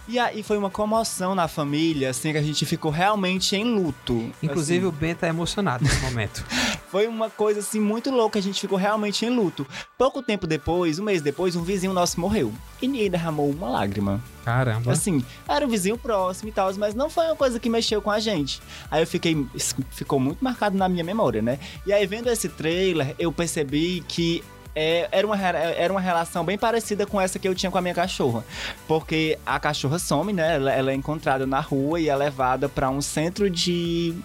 E 0.08 0.20
aí 0.20 0.44
foi 0.44 0.58
uma 0.58 0.70
comoção 0.70 1.34
na 1.34 1.48
família, 1.48 2.10
assim, 2.10 2.32
que 2.32 2.38
a 2.38 2.42
gente 2.42 2.66
ficou 2.66 2.92
realmente 2.92 3.56
em 3.56 3.64
luto. 3.64 4.30
inclusive 4.44 4.80
Assim, 4.80 4.88
o 4.88 4.92
Ben 4.92 5.16
tá 5.16 5.28
emocionado 5.28 5.84
nesse 5.84 6.02
momento. 6.02 6.44
foi 6.92 7.08
uma 7.08 7.30
coisa, 7.30 7.62
assim, 7.62 7.80
muito 7.80 8.12
louca, 8.12 8.38
a 8.38 8.42
gente 8.42 8.60
ficou 8.60 8.78
realmente 8.78 9.26
em 9.26 9.30
luto. 9.30 9.66
Pouco 9.98 10.22
tempo 10.22 10.46
depois, 10.46 11.00
um 11.00 11.04
mês 11.06 11.22
depois, 11.22 11.56
um 11.56 11.64
vizinho 11.64 11.94
nosso 11.94 12.20
morreu. 12.20 12.52
E 12.82 12.88
ninguém 12.90 13.10
derramou 13.10 13.50
uma 13.50 13.70
lágrima. 13.70 14.22
Caramba. 14.44 14.92
Assim, 14.92 15.24
era 15.48 15.66
um 15.66 15.70
vizinho 15.70 15.98
próximo 15.98 16.50
e 16.50 16.52
tal, 16.52 16.74
mas 16.74 16.94
não 16.94 17.10
foi 17.10 17.28
uma 17.28 17.36
coisa 17.38 17.58
que 17.58 17.70
mexeu 17.70 18.02
com 18.02 18.12
a 18.12 18.20
gente. 18.20 18.62
Aí 18.90 19.02
eu 19.02 19.08
fiquei. 19.08 19.48
Ficou 19.92 20.20
muito 20.20 20.44
marcado 20.44 20.78
na 20.78 20.90
minha 20.90 21.04
memória, 21.04 21.42
né? 21.42 21.58
E 21.86 21.94
aí, 21.94 22.06
vendo 22.06 22.30
esse 22.30 22.50
trailer, 22.50 23.16
eu 23.18 23.32
percebi 23.32 24.04
que. 24.06 24.44
É, 24.76 25.08
era, 25.12 25.26
uma, 25.28 25.38
era 25.38 25.92
uma 25.92 26.02
relação 26.02 26.44
bem 26.44 26.58
parecida 26.58 27.06
com 27.06 27.20
essa 27.20 27.38
que 27.38 27.48
eu 27.48 27.56
tinha 27.56 27.72
com 27.72 27.78
a 27.78 27.82
minha 27.82 27.94
cachorra. 27.94 28.44
Porque 28.88 29.38
a 29.46 29.60
cachorra 29.60 30.00
some, 30.00 30.34
né? 30.34 30.56
Ela, 30.56 30.72
ela 30.72 30.92
é 30.92 30.96
encontrada 30.96 31.46
na 31.46 31.60
rua 31.60 32.00
e 32.00 32.10
é 32.10 32.16
levada 32.16 32.70
pra 32.70 32.90
um 32.90 33.02
centro 33.02 33.50
de. 33.50 34.16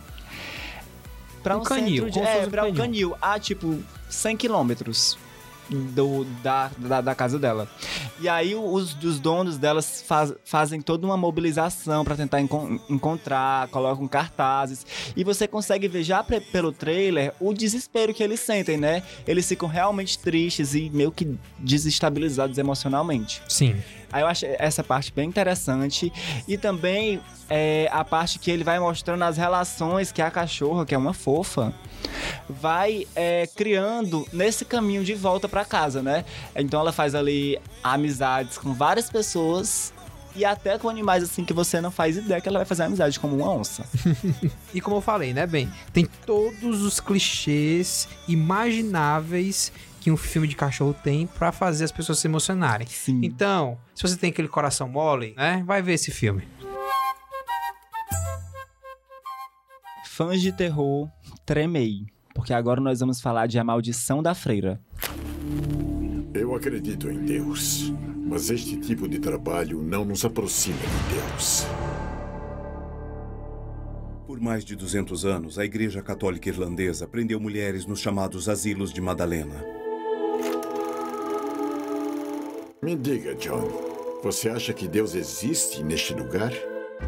Pra 1.42 1.56
Um 1.56 1.60
um, 1.60 1.64
canil, 1.64 2.04
centro 2.04 2.10
de. 2.10 2.20
É, 2.20 2.46
um 2.46 2.50
pra 2.50 2.62
um 2.62 2.74
canil. 2.74 3.10
canil. 3.10 3.16
A 3.20 3.38
tipo 3.38 3.78
100 4.08 4.36
quilômetros 4.36 5.18
do, 5.68 6.24
da, 6.42 6.70
da, 6.78 7.00
da 7.00 7.14
casa 7.14 7.38
dela. 7.38 7.68
E 8.20 8.28
aí 8.28 8.54
os, 8.54 8.96
os 9.02 9.18
donos 9.20 9.58
delas 9.58 10.02
faz- 10.06 10.32
fazem 10.44 10.80
toda 10.80 11.06
uma 11.06 11.16
mobilização 11.16 12.04
para 12.04 12.16
tentar 12.16 12.40
encon- 12.40 12.78
encontrar, 12.88 13.68
colocam 13.68 14.06
cartazes. 14.08 14.86
E 15.16 15.24
você 15.24 15.46
consegue 15.46 15.88
ver 15.88 16.02
já 16.02 16.24
pelo 16.24 16.72
trailer 16.72 17.32
o 17.40 17.52
desespero 17.52 18.14
que 18.14 18.22
eles 18.22 18.40
sentem, 18.40 18.76
né? 18.76 19.02
Eles 19.26 19.46
ficam 19.48 19.68
realmente 19.68 20.18
tristes 20.18 20.74
e 20.74 20.88
meio 20.90 21.10
que 21.12 21.36
desestabilizados 21.58 22.58
emocionalmente. 22.58 23.42
Sim. 23.48 23.76
Aí 24.16 24.22
eu 24.22 24.26
acho 24.28 24.46
essa 24.46 24.82
parte 24.82 25.12
bem 25.12 25.28
interessante. 25.28 26.10
E 26.48 26.56
também 26.56 27.20
é, 27.50 27.86
a 27.92 28.02
parte 28.02 28.38
que 28.38 28.50
ele 28.50 28.64
vai 28.64 28.80
mostrando 28.80 29.22
as 29.24 29.36
relações 29.36 30.10
que 30.10 30.22
a 30.22 30.30
cachorra, 30.30 30.86
que 30.86 30.94
é 30.94 30.98
uma 30.98 31.12
fofa, 31.12 31.74
vai 32.48 33.06
é, 33.14 33.46
criando 33.54 34.26
nesse 34.32 34.64
caminho 34.64 35.04
de 35.04 35.12
volta 35.12 35.46
pra 35.50 35.66
casa, 35.66 36.02
né? 36.02 36.24
Então 36.54 36.80
ela 36.80 36.92
faz 36.92 37.14
ali 37.14 37.60
amizades 37.84 38.56
com 38.56 38.72
várias 38.72 39.10
pessoas. 39.10 39.92
E 40.34 40.46
até 40.46 40.78
com 40.78 40.88
animais 40.88 41.22
assim 41.22 41.44
que 41.44 41.52
você 41.52 41.78
não 41.78 41.90
faz 41.90 42.16
ideia 42.16 42.40
que 42.40 42.48
ela 42.48 42.58
vai 42.58 42.66
fazer 42.66 42.84
amizade, 42.84 43.20
como 43.20 43.36
uma 43.36 43.50
onça. 43.50 43.84
E 44.74 44.80
como 44.80 44.96
eu 44.96 45.00
falei, 45.00 45.32
né, 45.32 45.46
Ben? 45.46 45.70
Tem 45.92 46.06
todos 46.26 46.82
os 46.82 47.00
clichês 47.00 48.06
imagináveis 48.28 49.72
que 50.06 50.10
um 50.12 50.16
filme 50.16 50.46
de 50.46 50.54
cachorro 50.54 50.94
tem 50.94 51.26
pra 51.26 51.50
fazer 51.50 51.82
as 51.82 51.90
pessoas 51.90 52.20
se 52.20 52.28
emocionarem. 52.28 52.86
Sim. 52.86 53.22
Então, 53.24 53.76
se 53.92 54.02
você 54.02 54.16
tem 54.16 54.30
aquele 54.30 54.46
coração 54.46 54.88
mole, 54.88 55.34
né, 55.36 55.64
vai 55.66 55.82
ver 55.82 55.94
esse 55.94 56.12
filme. 56.12 56.46
Fãs 60.04 60.40
de 60.40 60.52
terror, 60.52 61.10
tremei. 61.44 62.06
Porque 62.32 62.54
agora 62.54 62.80
nós 62.80 63.00
vamos 63.00 63.20
falar 63.20 63.48
de 63.48 63.58
A 63.58 63.64
Maldição 63.64 64.22
da 64.22 64.32
Freira. 64.32 64.80
Eu 66.32 66.54
acredito 66.54 67.10
em 67.10 67.24
Deus, 67.24 67.92
mas 68.28 68.48
este 68.48 68.76
tipo 68.76 69.08
de 69.08 69.18
trabalho 69.18 69.82
não 69.82 70.04
nos 70.04 70.24
aproxima 70.24 70.78
de 70.78 71.16
Deus. 71.16 71.66
Por 74.24 74.38
mais 74.38 74.64
de 74.64 74.76
200 74.76 75.24
anos, 75.24 75.58
a 75.58 75.64
Igreja 75.64 76.00
Católica 76.00 76.48
Irlandesa 76.48 77.08
prendeu 77.08 77.40
mulheres 77.40 77.86
nos 77.86 77.98
chamados 77.98 78.48
asilos 78.48 78.92
de 78.92 79.00
Madalena. 79.00 79.85
Me 82.82 82.94
diga, 82.94 83.34
John, 83.36 83.66
você 84.22 84.50
acha 84.50 84.72
que 84.74 84.86
Deus 84.86 85.14
existe 85.14 85.82
neste 85.82 86.12
lugar? 86.12 86.52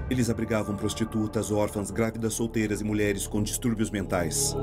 Eles 0.08 0.30
abrigavam 0.30 0.74
prostitutas, 0.74 1.52
órfãs, 1.52 1.90
grávidas 1.90 2.32
solteiras 2.34 2.80
e 2.80 2.84
mulheres 2.84 3.26
com 3.26 3.42
distúrbios 3.42 3.90
mentais. 3.90 4.56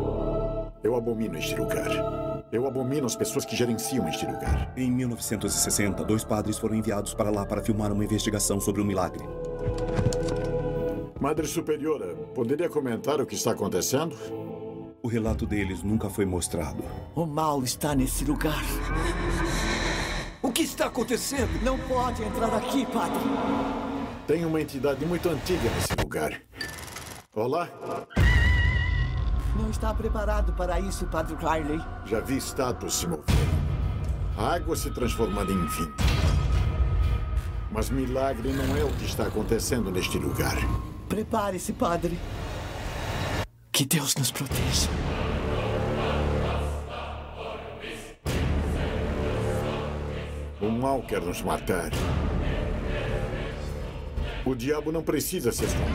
Eu 0.83 0.95
abomino 0.95 1.38
este 1.38 1.55
lugar. 1.55 2.43
Eu 2.51 2.65
abomino 2.65 3.05
as 3.05 3.15
pessoas 3.15 3.45
que 3.45 3.55
gerenciam 3.55 4.07
este 4.07 4.25
lugar. 4.25 4.74
Em 4.75 4.89
1960, 4.89 6.03
dois 6.03 6.24
padres 6.24 6.57
foram 6.57 6.75
enviados 6.75 7.13
para 7.13 7.29
lá 7.29 7.45
para 7.45 7.62
filmar 7.62 7.91
uma 7.91 8.03
investigação 8.03 8.59
sobre 8.59 8.81
o 8.81 8.85
milagre. 8.85 9.24
Madre 11.19 11.47
Superiora, 11.47 12.15
poderia 12.33 12.67
comentar 12.69 13.21
o 13.21 13.27
que 13.27 13.35
está 13.35 13.51
acontecendo? 13.51 14.15
O 15.03 15.07
relato 15.07 15.45
deles 15.45 15.83
nunca 15.83 16.09
foi 16.09 16.25
mostrado. 16.25 16.83
O 17.13 17.27
mal 17.27 17.63
está 17.63 17.93
nesse 17.93 18.25
lugar. 18.25 18.63
O 20.45 20.51
que 20.51 20.61
está 20.61 20.85
acontecendo? 20.85 21.59
Não 21.63 21.75
pode 21.75 22.21
entrar 22.21 22.53
aqui, 22.53 22.85
padre. 22.85 23.19
Tem 24.27 24.45
uma 24.45 24.61
entidade 24.61 25.03
muito 25.03 25.27
antiga 25.27 25.67
nesse 25.71 25.95
lugar. 25.99 26.39
Olá, 27.33 27.67
Não 29.55 29.71
está 29.71 29.91
preparado 29.91 30.53
para 30.53 30.79
isso, 30.79 31.07
padre 31.07 31.35
Riley. 31.35 31.81
já 32.05 32.19
vi 32.19 32.37
estátuas 32.37 32.93
se 32.93 33.07
moverem. 33.07 33.49
A 34.37 34.53
água 34.53 34.75
se 34.75 34.91
transformando 34.91 35.51
em 35.51 35.65
vinho. 35.65 35.95
Mas 37.71 37.89
milagre 37.89 38.53
não 38.53 38.77
é 38.77 38.83
o 38.83 38.91
que 38.97 39.05
está 39.05 39.25
acontecendo 39.25 39.89
neste 39.89 40.19
lugar. 40.19 40.57
Prepare-se, 41.09 41.73
padre. 41.73 42.19
Que 43.71 43.83
Deus 43.83 44.13
nos 44.15 44.29
proteja. 44.29 44.89
O 50.62 50.69
mal 50.69 51.01
quer 51.01 51.21
nos 51.21 51.41
matar. 51.41 51.91
O 54.45 54.55
diabo 54.55 54.91
não 54.91 55.03
precisa 55.03 55.51
se 55.51 55.65
esconder. 55.65 55.85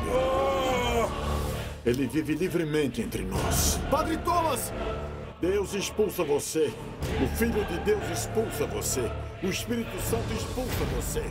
Ele 1.86 2.06
vive 2.06 2.34
livremente 2.34 3.00
entre 3.00 3.24
nós. 3.24 3.78
Padre 3.90 4.18
Thomas! 4.18 4.72
Deus 5.40 5.72
expulsa 5.72 6.22
você. 6.22 6.70
O 7.22 7.36
Filho 7.38 7.64
de 7.64 7.78
Deus 7.78 8.04
expulsa 8.10 8.66
você. 8.66 9.10
O 9.42 9.46
Espírito 9.46 9.98
Santo 10.02 10.30
expulsa 10.34 10.84
você. 10.94 11.22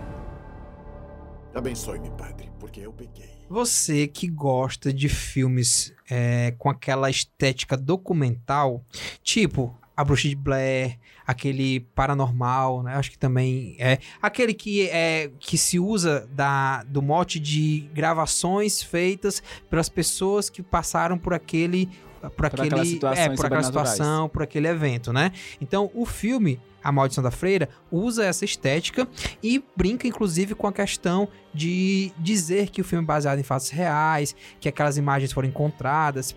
Abençoe-me, 1.54 2.10
Padre, 2.12 2.50
porque 2.60 2.80
eu 2.82 2.92
pequei. 2.92 3.30
Você 3.48 4.08
que 4.08 4.28
gosta 4.28 4.92
de 4.92 5.08
filmes 5.08 5.94
é, 6.10 6.56
com 6.58 6.70
aquela 6.70 7.10
estética 7.10 7.78
documental, 7.78 8.84
tipo 9.22 9.78
A 10.00 10.04
Bruxa 10.06 10.30
de 10.30 10.36
Blair, 10.36 10.98
aquele 11.28 11.82
paranormal, 11.82 12.84
né? 12.84 12.96
Acho 12.96 13.12
que 13.12 13.18
também 13.18 13.76
é 13.78 13.98
aquele 14.22 14.54
que 14.54 14.88
é 14.90 15.30
que 15.40 15.58
se 15.58 15.78
usa 15.78 16.26
da, 16.32 16.84
do 16.84 17.02
mote 17.02 17.38
de 17.38 17.90
gravações 17.94 18.82
feitas 18.82 19.44
pelas 19.70 19.90
pessoas 19.90 20.50
que 20.50 20.64
passaram 20.64 21.18
por 21.18 21.34
aquele 21.34 21.90
por 22.36 22.46
aquele 22.46 22.68
aquelas 22.68 22.88
situações 22.88 23.26
é, 23.26 23.36
por 23.36 23.46
aquela 23.46 23.64
situação, 23.64 24.30
por 24.30 24.44
aquele 24.44 24.68
evento, 24.68 25.14
né? 25.14 25.32
Então, 25.62 25.90
o 25.94 26.06
filme 26.06 26.60
A 26.84 26.92
Maldição 26.92 27.24
da 27.24 27.32
Freira 27.32 27.70
usa 27.92 28.26
essa 28.26 28.46
estética 28.46 29.08
e 29.44 29.64
brinca 29.76 30.08
inclusive 30.08 30.56
com 30.56 30.68
a 30.68 30.74
questão 30.74 31.28
de 31.54 32.12
dizer 32.18 32.70
que 32.70 32.82
o 32.82 32.84
filme 32.84 33.04
é 33.04 33.08
baseado 33.08 33.40
em 33.40 33.44
fatos 33.44 33.70
reais, 33.70 34.36
que 34.60 34.70
aquelas 34.70 34.98
imagens 34.98 35.32
foram 35.32 35.48
encontradas 35.48 36.36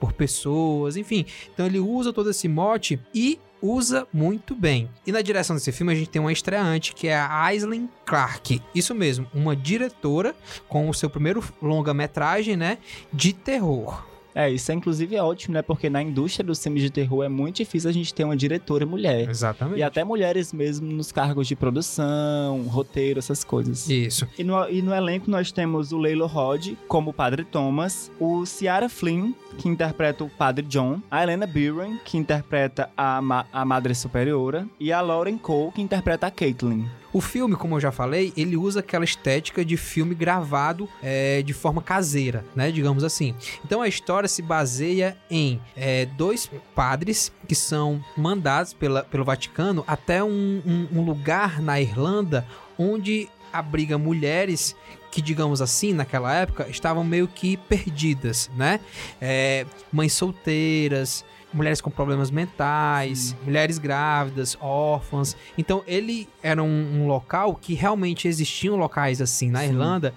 por 0.00 0.12
pessoas, 0.12 0.96
enfim. 0.96 1.26
Então 1.52 1.66
ele 1.66 1.78
usa 1.78 2.12
todo 2.12 2.30
esse 2.30 2.48
mote 2.48 3.00
e 3.14 3.38
usa 3.62 4.06
muito 4.12 4.56
bem. 4.56 4.90
E 5.06 5.12
na 5.12 5.22
direção 5.22 5.54
desse 5.54 5.70
filme 5.70 5.92
a 5.92 5.96
gente 5.96 6.10
tem 6.10 6.20
uma 6.20 6.32
estreante 6.32 6.92
que 6.92 7.06
é 7.06 7.16
a 7.16 7.44
Aislinn 7.44 7.88
Clark. 8.04 8.60
Isso 8.74 8.94
mesmo, 8.94 9.26
uma 9.32 9.54
diretora 9.54 10.34
com 10.68 10.88
o 10.88 10.94
seu 10.94 11.08
primeiro 11.08 11.42
longa-metragem, 11.62 12.56
né, 12.56 12.78
de 13.12 13.32
terror. 13.32 14.11
É, 14.34 14.50
isso 14.50 14.70
é 14.72 14.74
inclusive 14.74 15.18
ótimo, 15.18 15.54
né? 15.54 15.62
Porque 15.62 15.88
na 15.90 16.02
indústria 16.02 16.44
dos 16.44 16.62
filmes 16.62 16.82
de 16.82 16.90
terror 16.90 17.24
é 17.24 17.28
muito 17.28 17.56
difícil 17.56 17.90
a 17.90 17.92
gente 17.92 18.12
ter 18.14 18.24
uma 18.24 18.36
diretora 18.36 18.86
mulher. 18.86 19.28
Exatamente. 19.28 19.78
E 19.78 19.82
até 19.82 20.04
mulheres 20.04 20.52
mesmo 20.52 20.90
nos 20.90 21.12
cargos 21.12 21.46
de 21.46 21.54
produção, 21.54 22.62
roteiro, 22.68 23.18
essas 23.18 23.44
coisas. 23.44 23.88
Isso. 23.88 24.26
E 24.38 24.44
no, 24.44 24.68
e 24.68 24.82
no 24.82 24.94
elenco 24.94 25.30
nós 25.30 25.52
temos 25.52 25.92
o 25.92 25.98
Leilo 25.98 26.26
Rod 26.26 26.74
como 26.88 27.10
o 27.10 27.14
Padre 27.14 27.44
Thomas, 27.44 28.10
o 28.18 28.44
Ciara 28.46 28.88
Flynn, 28.88 29.32
que 29.58 29.68
interpreta 29.68 30.24
o 30.24 30.30
Padre 30.30 30.66
John, 30.66 31.00
a 31.10 31.22
Helena 31.22 31.46
Mirren, 31.46 31.98
que 32.04 32.16
interpreta 32.16 32.90
a, 32.96 33.20
ma 33.20 33.46
a 33.52 33.64
Madre 33.64 33.94
Superiora, 33.94 34.66
e 34.80 34.92
a 34.92 35.00
Lauren 35.00 35.38
Cole, 35.38 35.72
que 35.72 35.82
interpreta 35.82 36.26
a 36.26 36.30
Caitlin. 36.30 36.86
O 37.12 37.20
filme, 37.20 37.56
como 37.56 37.76
eu 37.76 37.80
já 37.80 37.92
falei, 37.92 38.32
ele 38.36 38.56
usa 38.56 38.80
aquela 38.80 39.04
estética 39.04 39.64
de 39.64 39.76
filme 39.76 40.14
gravado 40.14 40.88
é, 41.02 41.42
de 41.42 41.52
forma 41.52 41.82
caseira, 41.82 42.44
né? 42.56 42.70
Digamos 42.70 43.04
assim. 43.04 43.34
Então 43.64 43.82
a 43.82 43.88
história 43.88 44.28
se 44.28 44.40
baseia 44.40 45.16
em 45.30 45.60
é, 45.76 46.06
dois 46.06 46.50
padres 46.74 47.30
que 47.46 47.54
são 47.54 48.02
mandados 48.16 48.72
pela, 48.72 49.02
pelo 49.02 49.24
Vaticano 49.24 49.84
até 49.86 50.24
um, 50.24 50.62
um, 50.64 50.98
um 50.98 51.02
lugar 51.02 51.60
na 51.60 51.80
Irlanda 51.80 52.46
onde 52.78 53.28
abriga 53.52 53.98
mulheres 53.98 54.74
que, 55.10 55.20
digamos 55.20 55.60
assim, 55.60 55.92
naquela 55.92 56.34
época, 56.34 56.66
estavam 56.70 57.04
meio 57.04 57.28
que 57.28 57.58
perdidas, 57.68 58.50
né? 58.56 58.80
É, 59.20 59.66
mães 59.92 60.14
solteiras, 60.14 61.22
mulheres 61.52 61.80
com 61.80 61.90
problemas 61.90 62.30
mentais, 62.30 63.36
mulheres 63.44 63.78
grávidas, 63.78 64.56
órfãs. 64.60 65.36
Então 65.56 65.82
ele 65.86 66.28
era 66.42 66.62
um, 66.62 67.02
um 67.02 67.06
local 67.06 67.54
que 67.54 67.74
realmente 67.74 68.28
existiam 68.28 68.76
locais 68.76 69.20
assim 69.20 69.50
na 69.50 69.64
Irlanda 69.64 70.14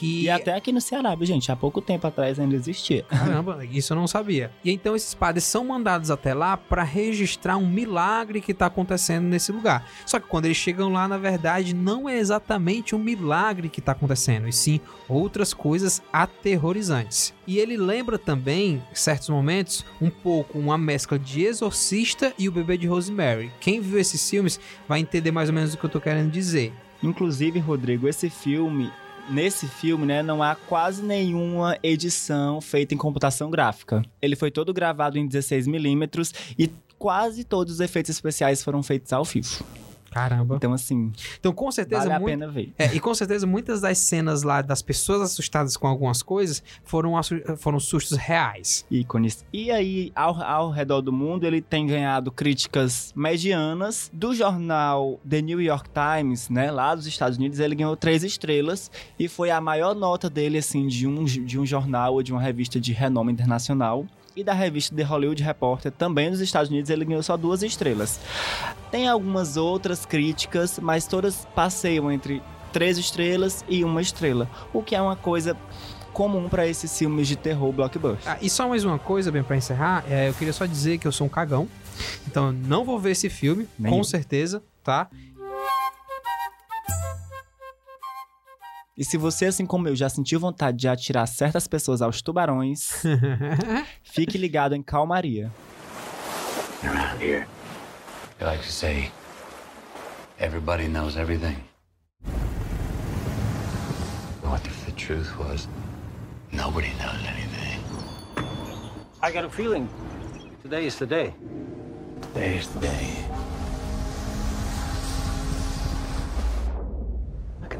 que 0.00 0.22
E 0.22 0.30
até 0.30 0.54
aqui 0.54 0.72
no 0.72 0.80
Ceará, 0.80 1.14
gente, 1.20 1.52
há 1.52 1.56
pouco 1.56 1.82
tempo 1.82 2.06
atrás 2.06 2.40
ainda 2.40 2.56
existia. 2.56 3.02
Caramba, 3.02 3.62
isso 3.70 3.92
eu 3.92 3.96
não 3.98 4.06
sabia. 4.06 4.50
E 4.64 4.70
então 4.70 4.96
esses 4.96 5.12
padres 5.12 5.44
são 5.44 5.62
mandados 5.62 6.10
até 6.10 6.32
lá 6.32 6.56
para 6.56 6.82
registrar 6.82 7.58
um 7.58 7.68
milagre 7.68 8.40
que 8.40 8.52
está 8.52 8.66
acontecendo 8.66 9.24
nesse 9.24 9.52
lugar. 9.52 9.86
Só 10.06 10.18
que 10.18 10.26
quando 10.26 10.46
eles 10.46 10.56
chegam 10.56 10.90
lá, 10.90 11.06
na 11.06 11.18
verdade, 11.18 11.74
não 11.74 12.08
é 12.08 12.18
exatamente 12.18 12.94
um 12.94 12.98
milagre 12.98 13.68
que 13.68 13.80
está 13.80 13.92
acontecendo, 13.92 14.48
e 14.48 14.52
sim 14.54 14.80
outras 15.06 15.52
coisas 15.52 16.02
aterrorizantes. 16.10 17.34
E 17.46 17.58
ele 17.58 17.76
lembra 17.76 18.18
também, 18.18 18.82
em 18.90 18.94
certos 18.94 19.28
momentos, 19.28 19.84
um 20.00 20.08
pouco 20.08 20.58
uma 20.58 20.78
mescla 20.78 21.18
de 21.18 21.44
Exorcista 21.44 22.32
e 22.38 22.48
o 22.48 22.52
Bebê 22.52 22.78
de 22.78 22.86
Rosemary. 22.86 23.52
Quem 23.60 23.80
viu 23.80 23.98
esses 23.98 24.30
filmes 24.30 24.58
vai 24.88 25.00
entender 25.00 25.30
mais 25.30 25.50
ou 25.50 25.54
menos 25.54 25.74
o 25.74 25.76
que 25.76 25.84
eu 25.84 25.90
tô 25.90 26.00
querendo 26.00 26.30
dizer. 26.30 26.72
Inclusive, 27.02 27.58
Rodrigo, 27.58 28.08
esse 28.08 28.30
filme 28.30 28.90
nesse 29.30 29.66
filme, 29.66 30.04
né, 30.06 30.22
não 30.22 30.42
há 30.42 30.54
quase 30.54 31.02
nenhuma 31.02 31.78
edição 31.82 32.60
feita 32.60 32.94
em 32.94 32.96
computação 32.98 33.50
gráfica. 33.50 34.02
Ele 34.20 34.36
foi 34.36 34.50
todo 34.50 34.72
gravado 34.74 35.18
em 35.18 35.28
16mm 35.28 36.54
e 36.58 36.70
quase 36.98 37.44
todos 37.44 37.74
os 37.74 37.80
efeitos 37.80 38.10
especiais 38.10 38.62
foram 38.62 38.82
feitos 38.82 39.12
ao 39.12 39.24
vivo. 39.24 39.64
Caramba. 40.10 40.56
Então, 40.56 40.72
assim. 40.72 41.12
Então, 41.38 41.52
com 41.52 41.70
certeza. 41.70 42.02
Vale 42.02 42.12
a 42.14 42.18
muito- 42.20 42.30
pena 42.32 42.48
ver. 42.48 42.72
É, 42.78 42.94
e 42.94 43.00
com 43.00 43.14
certeza 43.14 43.46
muitas 43.46 43.80
das 43.80 43.98
cenas 43.98 44.42
lá 44.42 44.60
das 44.62 44.82
pessoas 44.82 45.20
assustadas 45.22 45.76
com 45.76 45.86
algumas 45.86 46.22
coisas 46.22 46.62
foram, 46.84 47.12
foram 47.56 47.78
sustos 47.80 48.16
reais. 48.18 48.84
ícones. 48.90 49.44
E 49.52 49.70
aí, 49.70 50.10
ao, 50.14 50.42
ao 50.42 50.70
redor 50.70 51.00
do 51.00 51.12
mundo, 51.12 51.44
ele 51.46 51.60
tem 51.60 51.86
ganhado 51.86 52.32
críticas 52.32 53.12
medianas. 53.16 54.10
Do 54.12 54.34
jornal 54.34 55.20
The 55.28 55.40
New 55.42 55.60
York 55.60 55.88
Times, 55.90 56.48
né, 56.48 56.70
lá 56.70 56.94
dos 56.94 57.06
Estados 57.06 57.38
Unidos, 57.38 57.58
ele 57.60 57.74
ganhou 57.74 57.96
três 57.96 58.24
estrelas 58.24 58.90
e 59.18 59.28
foi 59.28 59.50
a 59.50 59.60
maior 59.60 59.94
nota 59.94 60.28
dele, 60.28 60.58
assim, 60.58 60.86
de 60.86 61.06
um, 61.06 61.24
de 61.24 61.58
um 61.58 61.64
jornal 61.64 62.14
ou 62.14 62.22
de 62.22 62.32
uma 62.32 62.40
revista 62.42 62.80
de 62.80 62.92
renome 62.92 63.32
internacional. 63.32 64.06
E 64.36 64.44
da 64.44 64.52
revista 64.52 64.94
The 64.94 65.02
Hollywood 65.02 65.42
Reporter, 65.42 65.90
também 65.90 66.30
dos 66.30 66.40
Estados 66.40 66.70
Unidos, 66.70 66.88
ele 66.90 67.04
ganhou 67.04 67.22
só 67.22 67.36
duas 67.36 67.62
estrelas. 67.62 68.20
Tem 68.90 69.08
algumas 69.08 69.56
outras 69.56 70.06
críticas, 70.06 70.78
mas 70.78 71.06
todas 71.06 71.46
passeiam 71.54 72.10
entre 72.12 72.42
três 72.72 72.96
estrelas 72.96 73.64
e 73.68 73.82
uma 73.84 74.00
estrela, 74.00 74.48
o 74.72 74.82
que 74.82 74.94
é 74.94 75.02
uma 75.02 75.16
coisa 75.16 75.56
comum 76.12 76.48
para 76.48 76.66
esses 76.66 76.96
filmes 76.96 77.26
de 77.28 77.36
terror 77.36 77.72
blockbuster. 77.72 78.32
Ah, 78.32 78.38
e 78.40 78.48
só 78.48 78.68
mais 78.68 78.84
uma 78.84 78.98
coisa, 78.98 79.30
bem, 79.32 79.42
pra 79.42 79.56
encerrar, 79.56 80.04
é, 80.08 80.28
eu 80.28 80.34
queria 80.34 80.52
só 80.52 80.66
dizer 80.66 80.98
que 80.98 81.06
eu 81.06 81.12
sou 81.12 81.26
um 81.26 81.30
cagão. 81.30 81.68
Então 82.26 82.46
eu 82.48 82.52
não 82.52 82.84
vou 82.84 82.98
ver 82.98 83.10
esse 83.12 83.28
filme, 83.28 83.68
Nem 83.78 83.92
com 83.92 83.98
eu. 83.98 84.04
certeza, 84.04 84.62
tá? 84.82 85.08
E 88.96 89.04
se 89.04 89.16
você, 89.16 89.46
assim 89.46 89.64
como 89.64 89.88
eu, 89.88 89.96
já 89.96 90.08
sentiu 90.08 90.38
vontade 90.40 90.76
de 90.76 90.88
atirar 90.88 91.26
certas 91.26 91.66
pessoas 91.66 92.02
aos 92.02 92.20
tubarões, 92.20 93.02
fique 94.02 94.36
ligado 94.36 94.74
em 94.74 94.82
calmaria. 94.82 95.50
Around 96.82 97.22
here, 97.22 97.46
they 98.38 98.46
like 98.48 98.62
to 98.62 98.72
say, 98.72 99.10
everybody 100.38 100.88
knows 100.88 101.16
everything. 101.16 101.56
What 104.42 104.66
if 104.66 104.84
the 104.86 104.92
truth 104.92 105.30
was, 105.38 105.68
nobody 106.52 106.88
knows 106.98 107.22
anything? 107.26 107.80
I 109.22 109.30
got 109.30 109.44
a 109.44 109.50
feeling 109.50 109.88
today 110.62 110.86
is 110.86 110.96
the 110.96 111.06
day. 111.06 111.34
Today's 112.32 112.66
the 112.68 112.80
day. 112.80 113.39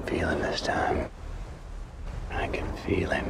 Can 0.00 0.18
feel 0.18 0.28
him 0.28 0.40
this 0.40 0.60
time. 0.60 1.08
I 2.30 2.46
can 2.48 2.66
feel 2.78 3.10
him. 3.10 3.26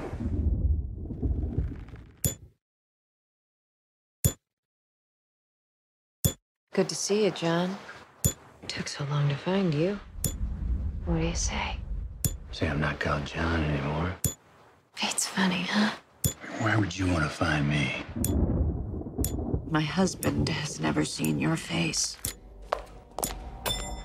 Good 6.72 6.88
to 6.88 6.94
see 6.94 7.24
you, 7.24 7.30
John. 7.30 7.76
Took 8.68 8.88
so 8.88 9.04
long 9.10 9.28
to 9.28 9.34
find 9.34 9.74
you. 9.74 9.98
What 11.04 11.20
do 11.20 11.26
you 11.26 11.34
say? 11.34 11.76
Say 12.52 12.68
I'm 12.68 12.80
not 12.80 13.00
called 13.00 13.26
John 13.26 13.64
anymore. 13.64 14.14
It's 15.02 15.26
funny, 15.26 15.62
huh? 15.68 15.90
Where 16.60 16.78
would 16.78 16.96
you 16.96 17.06
want 17.06 17.24
to 17.24 17.28
find 17.28 17.68
me? 17.68 18.04
My 19.70 19.80
husband 19.80 20.48
has 20.48 20.78
never 20.78 21.04
seen 21.04 21.38
your 21.38 21.56
face. 21.56 22.16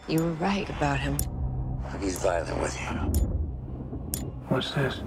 You 0.08 0.20
were 0.20 0.34
right 0.34 0.70
about 0.70 1.00
him. 1.00 1.18
He's 2.02 2.20
violent 2.20 2.60
with 2.62 2.78
you. 2.82 2.88
What's 4.50 4.72
this? 4.72 5.02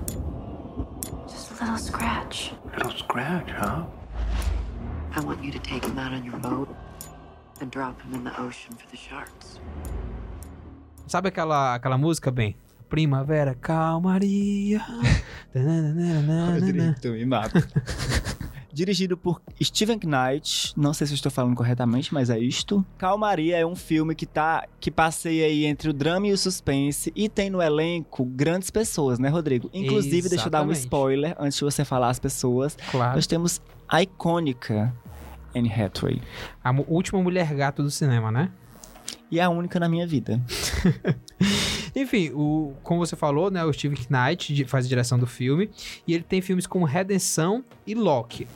Just 1.29 1.51
a 1.53 1.64
little 1.64 1.79
scratch. 1.79 2.53
Little 2.77 2.92
scratch, 2.92 3.51
huh? 3.51 3.85
I 5.14 5.20
want 5.20 5.42
you 5.42 5.53
to 5.53 5.59
take 5.59 5.85
him 5.85 5.98
out 5.98 6.12
on 6.12 6.24
your 6.24 6.38
boat 6.38 6.74
and 7.61 7.70
drop 7.70 8.01
him 8.03 8.14
in 8.14 8.24
the 8.24 8.40
ocean 8.40 8.74
for 8.74 8.88
the 8.90 8.96
sharks. 8.96 9.61
Sabe 11.07 11.29
aquela, 11.29 11.74
aquela 11.74 11.98
música, 11.98 12.31
bem? 12.31 12.57
Primavera, 12.88 13.55
calmaria. 13.55 14.85
Rodrigo, 15.55 16.94
tu 17.01 17.12
me 17.12 17.24
mata. 17.24 17.62
Dirigido 18.78 19.16
por 19.16 19.42
Steven 19.60 19.98
Knight, 20.04 20.72
não 20.76 20.94
sei 20.94 21.04
se 21.08 21.12
eu 21.12 21.16
estou 21.16 21.32
falando 21.32 21.56
corretamente, 21.56 22.14
mas 22.14 22.30
é 22.30 22.38
isto. 22.38 22.86
Calmaria 22.96 23.56
é 23.58 23.66
um 23.66 23.74
filme 23.74 24.14
que 24.14 24.24
tá 24.24 24.68
que 24.78 24.88
passeia 24.88 25.46
aí 25.46 25.64
entre 25.64 25.90
o 25.90 25.92
drama 25.92 26.28
e 26.28 26.32
o 26.32 26.38
suspense 26.38 27.12
e 27.16 27.28
tem 27.28 27.50
no 27.50 27.60
elenco 27.60 28.24
grandes 28.24 28.70
pessoas, 28.70 29.18
né, 29.18 29.28
Rodrigo? 29.28 29.68
Inclusive, 29.74 30.28
deixa 30.28 30.46
eu 30.46 30.50
dar 30.50 30.58
um 30.58 30.70
Exatamente. 30.70 30.78
spoiler 30.78 31.36
antes 31.40 31.58
de 31.58 31.64
você 31.64 31.84
falar 31.84 32.10
as 32.10 32.20
pessoas. 32.20 32.78
Claro. 32.92 33.16
Nós 33.16 33.26
temos 33.26 33.60
a 33.88 34.00
icônica 34.00 34.94
Anne 35.56 35.72
Hathaway 35.72 36.22
A 36.62 36.70
última 36.86 37.20
mulher 37.20 37.52
gato 37.54 37.82
do 37.82 37.90
cinema, 37.90 38.30
né? 38.30 38.48
e 39.28 39.40
é 39.40 39.42
a 39.42 39.50
única 39.50 39.80
na 39.80 39.88
minha 39.88 40.06
vida. 40.06 40.40
Enfim, 42.00 42.30
o, 42.34 42.72
como 42.82 43.04
você 43.04 43.16
falou, 43.16 43.50
né, 43.50 43.64
o 43.64 43.72
Steve 43.72 43.96
Knight 44.11 44.64
faz 44.66 44.84
a 44.87 44.88
direção 44.88 45.18
do 45.18 45.26
filme 45.26 45.70
e 46.06 46.14
ele 46.14 46.22
tem 46.22 46.40
filmes 46.40 46.66
como 46.66 46.84
Redenção 46.84 47.64
e 47.87 47.94
Loki. 47.94 48.46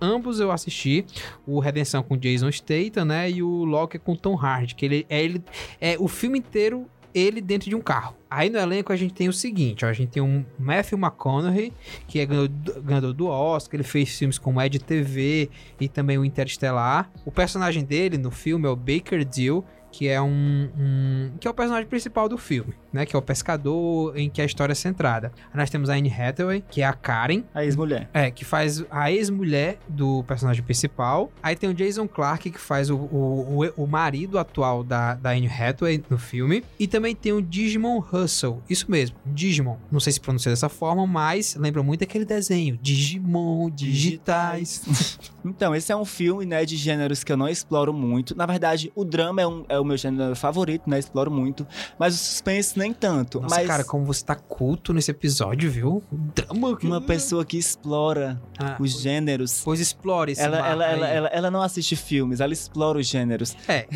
Ambos 0.00 0.40
eu 0.40 0.50
assisti, 0.50 1.06
o 1.46 1.60
Redenção 1.60 2.02
com 2.02 2.16
Jason 2.16 2.50
Statham, 2.50 3.04
né, 3.04 3.30
e 3.30 3.42
o 3.42 3.64
Loki 3.64 3.98
com 3.98 4.16
Tom 4.16 4.34
Hardy, 4.36 4.74
que 4.74 4.84
ele 4.84 5.06
é 5.08 5.22
ele 5.22 5.42
é 5.80 5.96
o 5.98 6.08
filme 6.08 6.38
inteiro 6.38 6.86
ele 7.14 7.40
dentro 7.42 7.68
de 7.68 7.76
um 7.76 7.80
carro. 7.80 8.16
Aí 8.28 8.48
no 8.50 8.58
elenco 8.58 8.90
a 8.92 8.96
gente 8.96 9.12
tem 9.14 9.28
o 9.28 9.32
seguinte, 9.32 9.84
ó, 9.84 9.88
a 9.88 9.92
gente 9.92 10.08
tem 10.10 10.22
um 10.22 10.44
Matthew 10.58 10.98
McConaughey, 10.98 11.72
que 12.08 12.18
é 12.18 12.26
ganhador, 12.26 13.12
do 13.12 13.26
Oscar, 13.26 13.74
ele 13.78 13.84
fez 13.86 14.18
filmes 14.18 14.38
como 14.38 14.60
Ed 14.60 14.78
TV 14.80 15.50
e 15.80 15.88
também 15.88 16.16
o 16.18 16.24
Interestelar. 16.24 17.10
O 17.24 17.30
personagem 17.30 17.84
dele 17.84 18.16
no 18.18 18.30
filme 18.30 18.66
é 18.66 18.70
o 18.70 18.74
Baker 18.76 19.24
Dill, 19.24 19.62
que 19.92 20.08
é 20.08 20.20
um, 20.22 20.70
um- 20.78 21.32
que 21.38 21.46
é 21.46 21.50
o 21.50 21.54
personagem 21.54 21.86
principal 21.86 22.26
do 22.30 22.38
filme, 22.38 22.72
né? 22.92 23.06
Que 23.06 23.14
é 23.16 23.18
o 23.18 23.22
pescador 23.22 24.16
em 24.16 24.28
que 24.28 24.40
a 24.40 24.44
história 24.44 24.72
é 24.72 24.74
centrada. 24.74 25.32
Nós 25.54 25.70
temos 25.70 25.88
a 25.90 25.94
Anne 25.94 26.12
Hathaway, 26.12 26.62
que 26.70 26.82
é 26.82 26.84
a 26.86 26.92
Karen. 26.92 27.42
A 27.54 27.64
ex-mulher. 27.64 28.08
É, 28.12 28.30
que 28.30 28.44
faz 28.44 28.84
a 28.90 29.10
ex-mulher 29.10 29.78
do 29.88 30.22
personagem 30.24 30.62
principal. 30.62 31.30
Aí 31.42 31.56
tem 31.56 31.68
o 31.70 31.74
Jason 31.74 32.06
Clarke, 32.08 32.50
que 32.50 32.60
faz 32.60 32.90
o, 32.90 32.96
o, 32.96 33.64
o, 33.76 33.84
o 33.84 33.86
marido 33.86 34.38
atual 34.38 34.82
da, 34.84 35.14
da 35.14 35.30
Anne 35.30 35.48
Hathaway 35.48 36.02
no 36.10 36.18
filme. 36.18 36.64
E 36.78 36.86
também 36.86 37.14
tem 37.14 37.32
o 37.32 37.40
Digimon 37.42 37.98
Russell. 38.00 38.62
Isso 38.68 38.90
mesmo, 38.90 39.16
Digimon. 39.26 39.76
Não 39.90 40.00
sei 40.00 40.12
se 40.12 40.20
pronuncia 40.20 40.50
dessa 40.50 40.68
forma, 40.68 41.06
mas 41.06 41.54
lembra 41.56 41.82
muito 41.82 42.04
aquele 42.04 42.24
desenho. 42.24 42.78
Digimon, 42.80 43.70
digitais. 43.70 44.82
Então, 45.44 45.74
esse 45.74 45.90
é 45.90 45.96
um 45.96 46.04
filme, 46.04 46.46
né, 46.46 46.64
de 46.64 46.76
gêneros 46.76 47.24
que 47.24 47.32
eu 47.32 47.36
não 47.36 47.48
exploro 47.48 47.92
muito. 47.92 48.32
Na 48.36 48.46
verdade, 48.46 48.92
o 48.94 49.04
drama 49.04 49.42
é, 49.42 49.46
um- 49.46 49.64
é 49.68 49.76
o 49.76 49.84
meu 49.84 49.96
gênero 49.96 50.36
favorito, 50.36 50.88
né? 50.88 51.00
Exploro 51.00 51.32
muito. 51.32 51.66
Mas 51.98 52.14
o 52.14 52.18
suspense 52.18 52.78
nem 52.82 52.92
tanto. 52.92 53.40
Nossa, 53.40 53.54
mas 53.54 53.66
cara, 53.66 53.84
como 53.84 54.04
você 54.04 54.24
tá 54.24 54.34
culto 54.34 54.92
nesse 54.92 55.10
episódio, 55.10 55.70
viu? 55.70 56.02
Drama. 56.10 56.78
uma 56.82 57.00
pessoa 57.00 57.44
que 57.44 57.56
explora 57.56 58.40
Ah, 58.58 58.76
os 58.78 59.00
gêneros. 59.00 59.62
Pois 59.64 59.80
explore 59.80 60.32
esse 60.32 60.42
Ela, 60.42 60.58
ela, 60.58 60.84
ela, 60.86 61.08
ela, 61.08 61.28
ela 61.28 61.50
não 61.50 61.62
assiste 61.62 61.96
filmes, 61.96 62.40
ela 62.40 62.52
explora 62.52 62.98
os 62.98 63.06
gêneros. 63.06 63.56
É. 63.66 63.86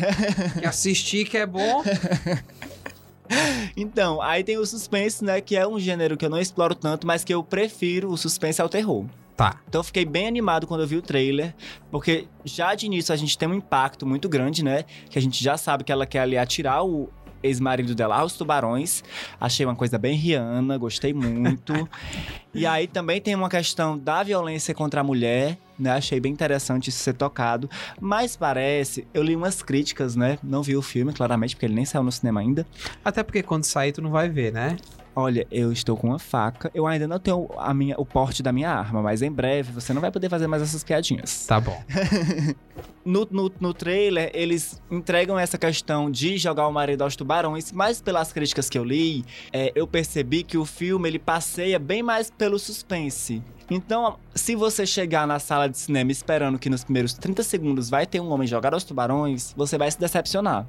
Que 0.59 0.65
assistir 0.67 1.27
que 1.27 1.37
é 1.37 1.45
bom. 1.45 1.83
Então, 3.75 4.21
aí 4.21 4.41
tem 4.41 4.57
o 4.57 4.65
suspense, 4.65 5.21
né? 5.23 5.41
Que 5.41 5.57
é 5.57 5.67
um 5.67 5.77
gênero 5.77 6.15
que 6.15 6.25
eu 6.25 6.29
não 6.29 6.39
exploro 6.39 6.73
tanto, 6.73 7.05
mas 7.05 7.25
que 7.25 7.33
eu 7.33 7.43
prefiro 7.43 8.09
o 8.09 8.17
suspense 8.17 8.61
ao 8.61 8.69
terror. 8.69 9.05
Tá. 9.35 9.59
Então 9.67 9.79
eu 9.79 9.83
fiquei 9.83 10.03
bem 10.03 10.27
animado 10.27 10.65
quando 10.65 10.81
eu 10.81 10.87
vi 10.87 10.97
o 10.97 11.01
trailer, 11.01 11.53
porque 11.91 12.25
já 12.43 12.73
de 12.73 12.87
início 12.87 13.13
a 13.13 13.15
gente 13.15 13.37
tem 13.37 13.47
um 13.47 13.53
impacto 13.53 14.03
muito 14.03 14.27
grande, 14.27 14.63
né? 14.63 14.83
Que 15.09 15.19
a 15.19 15.21
gente 15.21 15.43
já 15.43 15.55
sabe 15.57 15.83
que 15.83 15.91
ela 15.91 16.07
quer 16.07 16.21
ali 16.21 16.37
atirar 16.37 16.83
o 16.83 17.07
ex-marido 17.41 17.93
dela 17.95 18.17
aos 18.17 18.33
tubarões. 18.33 19.03
Achei 19.39 19.65
uma 19.65 19.75
coisa 19.75 19.97
bem 19.97 20.15
Rihanna, 20.15 20.77
gostei 20.77 21.13
muito. 21.13 21.73
e 22.53 22.65
aí 22.65 22.87
também 22.87 23.21
tem 23.21 23.35
uma 23.35 23.49
questão 23.49 23.97
da 23.97 24.23
violência 24.23 24.73
contra 24.73 25.01
a 25.01 25.03
mulher, 25.03 25.57
né? 25.77 25.91
Achei 25.91 26.19
bem 26.19 26.31
interessante 26.31 26.89
isso 26.89 26.99
ser 26.99 27.13
tocado. 27.13 27.69
Mas 27.99 28.35
parece, 28.35 29.07
eu 29.13 29.23
li 29.23 29.35
umas 29.35 29.61
críticas, 29.61 30.15
né? 30.15 30.37
Não 30.43 30.63
vi 30.63 30.75
o 30.75 30.81
filme, 30.81 31.13
claramente, 31.13 31.55
porque 31.55 31.65
ele 31.65 31.75
nem 31.75 31.85
saiu 31.85 32.03
no 32.03 32.11
cinema 32.11 32.39
ainda. 32.39 32.65
Até 33.03 33.23
porque 33.23 33.43
quando 33.43 33.63
sair 33.63 33.91
tu 33.91 34.01
não 34.01 34.11
vai 34.11 34.29
ver, 34.29 34.51
né? 34.51 34.77
Olha, 35.19 35.47
eu 35.49 35.71
estou 35.71 35.97
com 35.97 36.09
uma 36.09 36.19
faca. 36.19 36.69
Eu 36.75 36.85
ainda 36.85 37.07
não 37.07 37.17
tenho 37.17 37.49
a 37.57 37.73
minha, 37.73 37.95
o 37.97 38.05
porte 38.05 38.43
da 38.43 38.51
minha 38.51 38.69
arma, 38.69 39.01
mas 39.01 39.23
em 39.23 39.31
breve 39.31 39.71
você 39.71 39.91
não 39.91 39.99
vai 39.99 40.11
poder 40.11 40.29
fazer 40.29 40.45
mais 40.45 40.61
essas 40.61 40.83
piadinhas. 40.83 41.47
Tá 41.47 41.59
bom. 41.59 41.83
No, 43.03 43.25
no, 43.31 43.49
no 43.61 43.73
trailer, 43.73 44.29
eles 44.33 44.81
entregam 44.91 45.39
essa 45.39 45.57
questão 45.57 46.11
de 46.11 46.37
jogar 46.37 46.67
o 46.67 46.73
marido 46.73 47.03
aos 47.03 47.15
tubarões, 47.15 47.71
mas 47.71 48.01
pelas 48.01 48.33
críticas 48.33 48.69
que 48.69 48.77
eu 48.77 48.83
li, 48.83 49.23
é, 49.53 49.71
eu 49.73 49.87
percebi 49.87 50.43
que 50.43 50.57
o 50.57 50.65
filme 50.65 51.07
ele 51.07 51.17
passeia 51.17 51.79
bem 51.79 52.03
mais 52.03 52.29
pelo 52.29 52.59
suspense. 52.59 53.41
Então, 53.69 54.19
se 54.35 54.55
você 54.55 54.85
chegar 54.85 55.25
na 55.25 55.39
sala 55.39 55.69
de 55.69 55.77
cinema 55.77 56.11
esperando 56.11 56.59
que 56.59 56.69
nos 56.69 56.83
primeiros 56.83 57.13
30 57.13 57.43
segundos 57.43 57.89
vai 57.89 58.05
ter 58.05 58.19
um 58.19 58.29
homem 58.29 58.45
jogar 58.45 58.73
aos 58.73 58.83
tubarões, 58.83 59.53
você 59.55 59.77
vai 59.77 59.89
se 59.89 59.97
decepcionar. 59.97 60.67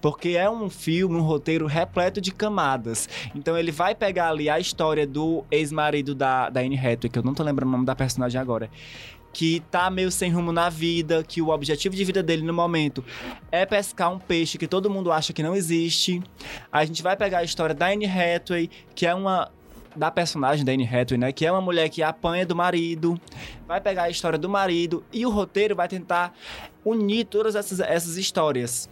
Porque 0.00 0.30
é 0.30 0.48
um 0.48 0.68
filme, 0.70 1.16
um 1.16 1.22
roteiro 1.22 1.66
repleto 1.66 2.20
de 2.20 2.32
camadas. 2.32 3.08
Então 3.34 3.56
ele 3.56 3.72
vai 3.72 3.94
pegar 3.94 4.30
ali 4.30 4.48
a 4.48 4.58
história 4.58 5.06
do 5.06 5.44
ex-marido 5.50 6.14
da, 6.14 6.50
da 6.50 6.60
Anne 6.60 6.76
Hathaway, 6.76 7.10
que 7.10 7.18
eu 7.18 7.22
não 7.22 7.34
tô 7.34 7.42
lembrando 7.42 7.68
o 7.68 7.72
nome 7.72 7.86
da 7.86 7.94
personagem 7.94 8.40
agora. 8.40 8.70
Que 9.32 9.60
tá 9.70 9.90
meio 9.90 10.10
sem 10.10 10.32
rumo 10.32 10.52
na 10.52 10.68
vida, 10.68 11.22
que 11.22 11.40
o 11.42 11.50
objetivo 11.50 11.94
de 11.94 12.04
vida 12.04 12.22
dele 12.22 12.42
no 12.42 12.52
momento 12.52 13.04
é 13.52 13.66
pescar 13.66 14.12
um 14.12 14.18
peixe 14.18 14.56
que 14.58 14.66
todo 14.66 14.90
mundo 14.90 15.12
acha 15.12 15.32
que 15.32 15.42
não 15.42 15.54
existe. 15.54 16.22
A 16.72 16.84
gente 16.84 17.02
vai 17.02 17.16
pegar 17.16 17.38
a 17.38 17.44
história 17.44 17.74
da 17.74 17.88
Anne 17.88 18.06
Hathaway, 18.06 18.70
que 18.94 19.06
é 19.06 19.14
uma 19.14 19.50
da 19.98 20.10
personagem 20.10 20.64
da 20.64 20.72
Anne 20.72 20.84
Hathaway, 20.84 21.18
né? 21.18 21.32
Que 21.32 21.44
é 21.44 21.52
uma 21.52 21.60
mulher 21.60 21.88
que 21.88 22.02
apanha 22.02 22.46
do 22.46 22.54
marido. 22.54 23.20
Vai 23.66 23.80
pegar 23.80 24.04
a 24.04 24.10
história 24.10 24.38
do 24.38 24.48
marido 24.48 25.04
e 25.12 25.26
o 25.26 25.30
roteiro 25.30 25.74
vai 25.74 25.88
tentar 25.88 26.34
unir 26.84 27.26
todas 27.26 27.54
essas, 27.54 27.80
essas 27.80 28.16
histórias. 28.16 28.88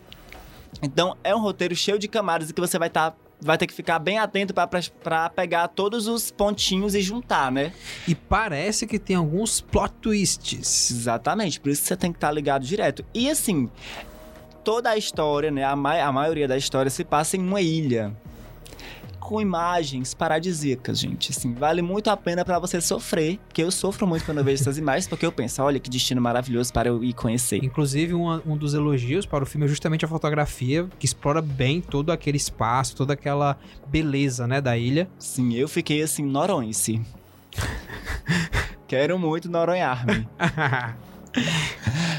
Então, 0.82 1.16
é 1.24 1.34
um 1.34 1.40
roteiro 1.40 1.74
cheio 1.74 1.98
de 1.98 2.08
camadas 2.08 2.50
e 2.50 2.52
que 2.54 2.60
você 2.60 2.78
vai 2.78 2.88
estar. 2.88 3.16
vai 3.40 3.56
ter 3.58 3.66
que 3.66 3.74
ficar 3.74 3.98
bem 3.98 4.18
atento 4.18 4.54
pra 5.02 5.28
pegar 5.30 5.68
todos 5.68 6.06
os 6.06 6.30
pontinhos 6.30 6.94
e 6.94 7.00
juntar, 7.00 7.50
né? 7.52 7.72
E 8.08 8.14
parece 8.14 8.86
que 8.86 8.98
tem 8.98 9.16
alguns 9.16 9.60
plot 9.60 9.92
twists. 10.00 10.90
Exatamente, 10.90 11.60
por 11.60 11.70
isso 11.70 11.82
que 11.82 11.88
você 11.88 11.96
tem 11.96 12.12
que 12.12 12.16
estar 12.18 12.30
ligado 12.30 12.64
direto. 12.64 13.04
E 13.14 13.28
assim, 13.30 13.68
toda 14.64 14.90
a 14.90 14.96
história, 14.96 15.50
né? 15.50 15.64
A, 15.64 15.76
ma- 15.76 16.00
a 16.00 16.12
maioria 16.12 16.48
da 16.48 16.56
história 16.56 16.90
se 16.90 17.04
passa 17.04 17.36
em 17.36 17.40
uma 17.40 17.60
ilha. 17.60 18.14
Com 19.26 19.40
imagens 19.40 20.14
paradisíacas, 20.14 21.00
gente. 21.00 21.32
Assim, 21.32 21.52
vale 21.52 21.82
muito 21.82 22.08
a 22.08 22.16
pena 22.16 22.44
pra 22.44 22.60
você 22.60 22.80
sofrer. 22.80 23.40
Que 23.52 23.60
eu 23.60 23.72
sofro 23.72 24.06
muito 24.06 24.24
quando 24.24 24.38
eu 24.38 24.44
vejo 24.44 24.62
essas 24.62 24.78
imagens, 24.78 25.08
porque 25.08 25.26
eu 25.26 25.32
penso, 25.32 25.60
olha 25.64 25.80
que 25.80 25.90
destino 25.90 26.20
maravilhoso 26.20 26.72
para 26.72 26.90
eu 26.90 27.02
ir 27.02 27.12
conhecer. 27.12 27.58
Inclusive, 27.64 28.14
um, 28.14 28.40
um 28.46 28.56
dos 28.56 28.72
elogios 28.72 29.26
para 29.26 29.42
o 29.42 29.46
filme 29.46 29.66
é 29.66 29.68
justamente 29.68 30.04
a 30.04 30.08
fotografia, 30.08 30.88
que 30.96 31.06
explora 31.06 31.42
bem 31.42 31.80
todo 31.80 32.12
aquele 32.12 32.36
espaço, 32.36 32.94
toda 32.94 33.14
aquela 33.14 33.58
beleza, 33.88 34.46
né, 34.46 34.60
da 34.60 34.78
ilha. 34.78 35.08
Sim, 35.18 35.54
eu 35.54 35.66
fiquei 35.66 36.02
assim, 36.02 36.22
noronse. 36.24 37.02
Quero 38.86 39.18
muito 39.18 39.50
noronhar-me. 39.50 40.28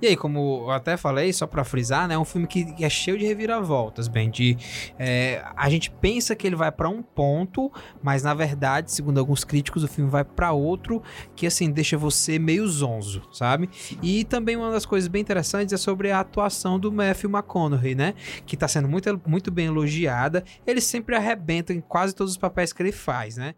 E 0.00 0.06
aí, 0.06 0.16
como 0.16 0.64
eu 0.66 0.70
até 0.70 0.96
falei, 0.96 1.32
só 1.32 1.46
pra 1.46 1.64
frisar, 1.64 2.06
né, 2.08 2.14
é 2.14 2.18
um 2.18 2.24
filme 2.24 2.46
que 2.46 2.84
é 2.84 2.88
cheio 2.88 3.18
de 3.18 3.24
reviravoltas, 3.24 4.08
bem, 4.08 4.30
de 4.30 4.56
é, 4.98 5.42
a 5.56 5.68
gente 5.70 5.90
pensa 5.90 6.34
que 6.34 6.46
ele 6.46 6.56
vai 6.56 6.70
pra 6.70 6.88
um 6.88 7.02
ponto, 7.02 7.72
mas 8.02 8.22
na 8.22 8.34
verdade, 8.34 8.92
segundo 8.92 9.18
alguns 9.18 9.44
críticos, 9.44 9.82
o 9.82 9.88
filme 9.88 10.10
vai 10.10 10.24
pra 10.24 10.52
outro, 10.52 11.02
que 11.34 11.46
assim 11.46 11.70
deixa 11.70 11.96
você 11.96 12.38
meio 12.38 12.66
zonzo, 12.68 13.22
sabe? 13.32 13.68
E 14.02 14.24
também 14.24 14.56
uma 14.56 14.70
das 14.70 14.84
coisas 14.84 15.08
bem 15.08 15.22
interessantes 15.22 15.72
é 15.72 15.76
sobre 15.76 16.10
a 16.10 16.20
atuação 16.20 16.78
do 16.78 16.92
Matthew 16.92 17.30
McConaughey, 17.30 17.94
né, 17.94 18.14
que 18.46 18.56
tá 18.56 18.68
sendo 18.68 18.88
muito, 18.88 19.20
muito 19.26 19.50
bem 19.50 19.66
elogiada. 19.66 20.44
Ele 20.66 20.80
sempre 20.80 21.16
arrebenta 21.16 21.72
em 21.72 21.80
quase 21.80 22.14
todos 22.14 22.32
os 22.32 22.38
papéis 22.38 22.72
que 22.72 22.82
ele 22.82 22.92
faz, 22.92 23.36
né? 23.36 23.54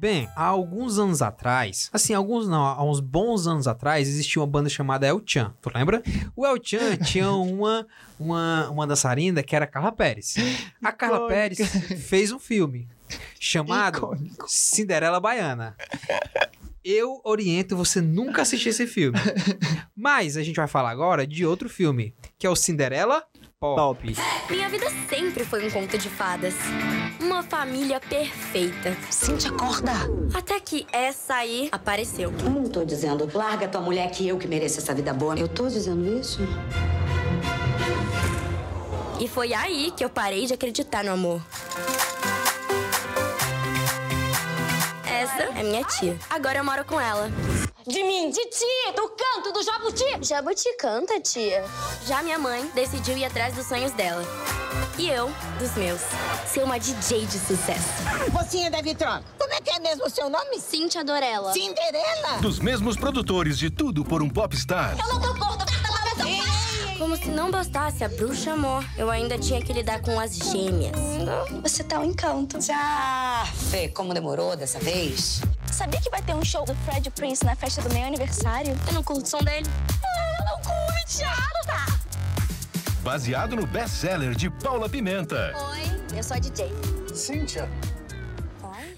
Bem, 0.00 0.30
há 0.34 0.44
alguns 0.44 0.98
anos 0.98 1.20
atrás, 1.20 1.90
assim, 1.92 2.14
alguns 2.14 2.48
não, 2.48 2.64
há 2.64 2.82
uns 2.82 3.00
bons 3.00 3.46
anos 3.46 3.68
atrás, 3.68 4.08
existia 4.08 4.40
uma 4.40 4.46
banda 4.46 4.70
chamada 4.70 5.06
El 5.06 5.20
Chan, 5.26 5.54
tu 5.60 5.70
lembra? 5.74 6.02
O 6.34 6.46
El 6.46 6.56
Chan 6.58 6.96
tinha 7.04 7.30
uma, 7.30 7.86
uma, 8.18 8.70
uma 8.70 8.86
dançarina 8.86 9.42
que 9.42 9.54
era 9.54 9.66
a 9.66 9.68
Carla 9.68 9.92
Pérez. 9.92 10.36
A 10.82 10.90
Carla. 10.90 11.28
Pérez 11.28 11.58
fez 12.08 12.32
um 12.32 12.38
filme 12.38 12.88
chamado 13.38 14.16
Cinderela 14.46 15.20
Baiana. 15.20 15.76
Eu 16.82 17.20
oriento 17.22 17.76
você 17.76 18.00
nunca 18.00 18.40
assistir 18.40 18.70
esse 18.70 18.86
filme. 18.86 19.18
Mas 19.94 20.38
a 20.38 20.42
gente 20.42 20.56
vai 20.56 20.66
falar 20.66 20.88
agora 20.88 21.26
de 21.26 21.44
outro 21.44 21.68
filme, 21.68 22.14
que 22.38 22.46
é 22.46 22.50
o 22.50 22.56
Cinderela 22.56 23.22
Pop. 23.62 24.16
Minha 24.48 24.70
vida 24.70 24.86
sempre 25.06 25.44
foi 25.44 25.66
um 25.66 25.70
conto 25.70 25.98
de 25.98 26.08
fadas. 26.08 26.54
Uma 27.20 27.42
família 27.42 28.00
perfeita. 28.00 28.96
Cintia, 29.10 29.50
acorda! 29.50 29.92
Até 30.32 30.58
que 30.58 30.86
essa 30.90 31.34
aí 31.34 31.68
apareceu. 31.70 32.32
Eu 32.42 32.48
não 32.48 32.64
tô 32.64 32.86
dizendo, 32.86 33.30
larga 33.34 33.68
tua 33.68 33.82
mulher 33.82 34.10
que 34.12 34.26
eu 34.26 34.38
que 34.38 34.48
mereço 34.48 34.78
essa 34.78 34.94
vida 34.94 35.12
boa. 35.12 35.38
Eu 35.38 35.46
tô 35.46 35.68
dizendo 35.68 36.18
isso? 36.18 36.40
E 39.20 39.28
foi 39.28 39.52
aí 39.52 39.90
que 39.94 40.02
eu 40.02 40.08
parei 40.08 40.46
de 40.46 40.54
acreditar 40.54 41.04
no 41.04 41.12
amor. 41.12 41.42
Essa 45.20 45.42
é 45.42 45.62
minha 45.62 45.84
tia. 45.84 46.16
Agora 46.30 46.56
eu 46.56 46.64
moro 46.64 46.82
com 46.82 46.98
ela. 46.98 47.30
De 47.86 48.02
mim, 48.02 48.30
de 48.30 48.40
ti, 48.46 48.92
do 48.96 49.06
canto 49.10 49.52
do 49.52 49.62
jabuti. 49.62 50.26
Jabuti 50.26 50.74
canta, 50.78 51.20
tia. 51.20 51.62
Já 52.06 52.22
minha 52.22 52.38
mãe 52.38 52.66
decidiu 52.74 53.18
ir 53.18 53.26
atrás 53.26 53.54
dos 53.54 53.66
sonhos 53.66 53.92
dela. 53.92 54.24
E 54.96 55.10
eu, 55.10 55.30
dos 55.58 55.74
meus. 55.74 56.00
Ser 56.46 56.62
uma 56.62 56.78
DJ 56.80 57.26
de 57.26 57.38
sucesso. 57.38 58.02
Mocinha 58.32 58.70
da 58.70 58.80
Vitron, 58.80 59.20
como 59.38 59.52
é 59.52 59.60
que 59.60 59.68
é 59.68 59.78
mesmo 59.78 60.06
o 60.06 60.08
seu 60.08 60.30
nome? 60.30 60.58
Cintia 60.58 61.04
Dorella. 61.04 61.52
Cinderela? 61.52 62.38
Dos 62.40 62.58
mesmos 62.58 62.96
produtores 62.96 63.58
de 63.58 63.68
Tudo 63.68 64.02
por 64.02 64.22
um 64.22 64.30
Popstar. 64.30 64.96
Eu 64.98 65.06
não 65.06 65.20
tô 65.20 65.34
gorda, 65.34 65.69
Como 67.00 67.16
se 67.16 67.30
não 67.30 67.50
bastasse 67.50 68.04
a 68.04 68.08
bruxa 68.10 68.52
amor, 68.52 68.84
eu 68.94 69.10
ainda 69.10 69.38
tinha 69.38 69.58
que 69.62 69.72
lidar 69.72 70.02
com 70.02 70.20
as 70.20 70.36
gêmeas. 70.36 70.92
Você 71.62 71.82
tá 71.82 71.98
um 71.98 72.04
encanto. 72.04 72.60
Já, 72.60 73.42
Fê, 73.70 73.88
como 73.88 74.12
demorou 74.12 74.54
dessa 74.54 74.78
vez? 74.78 75.40
Sabia 75.72 75.98
que 75.98 76.10
vai 76.10 76.20
ter 76.20 76.34
um 76.34 76.44
show 76.44 76.62
do 76.66 76.74
Fred 76.74 77.08
Prince 77.12 77.42
na 77.42 77.56
festa 77.56 77.80
do 77.80 77.88
meu 77.94 78.06
aniversário? 78.06 78.76
Eu 78.86 78.92
não 78.92 79.02
curto 79.02 79.24
o 79.24 79.26
som 79.26 79.38
dele. 79.38 79.66
Eu 80.38 80.44
não 80.44 80.56
curte, 80.56 81.22
nada. 81.22 81.86
Baseado 83.02 83.56
no 83.56 83.66
best-seller 83.66 84.34
de 84.34 84.50
Paula 84.50 84.86
Pimenta. 84.86 85.54
Oi, 85.70 86.18
eu 86.18 86.22
sou 86.22 86.36
a 86.36 86.38
DJ. 86.38 86.70
Cíntia? 87.14 87.66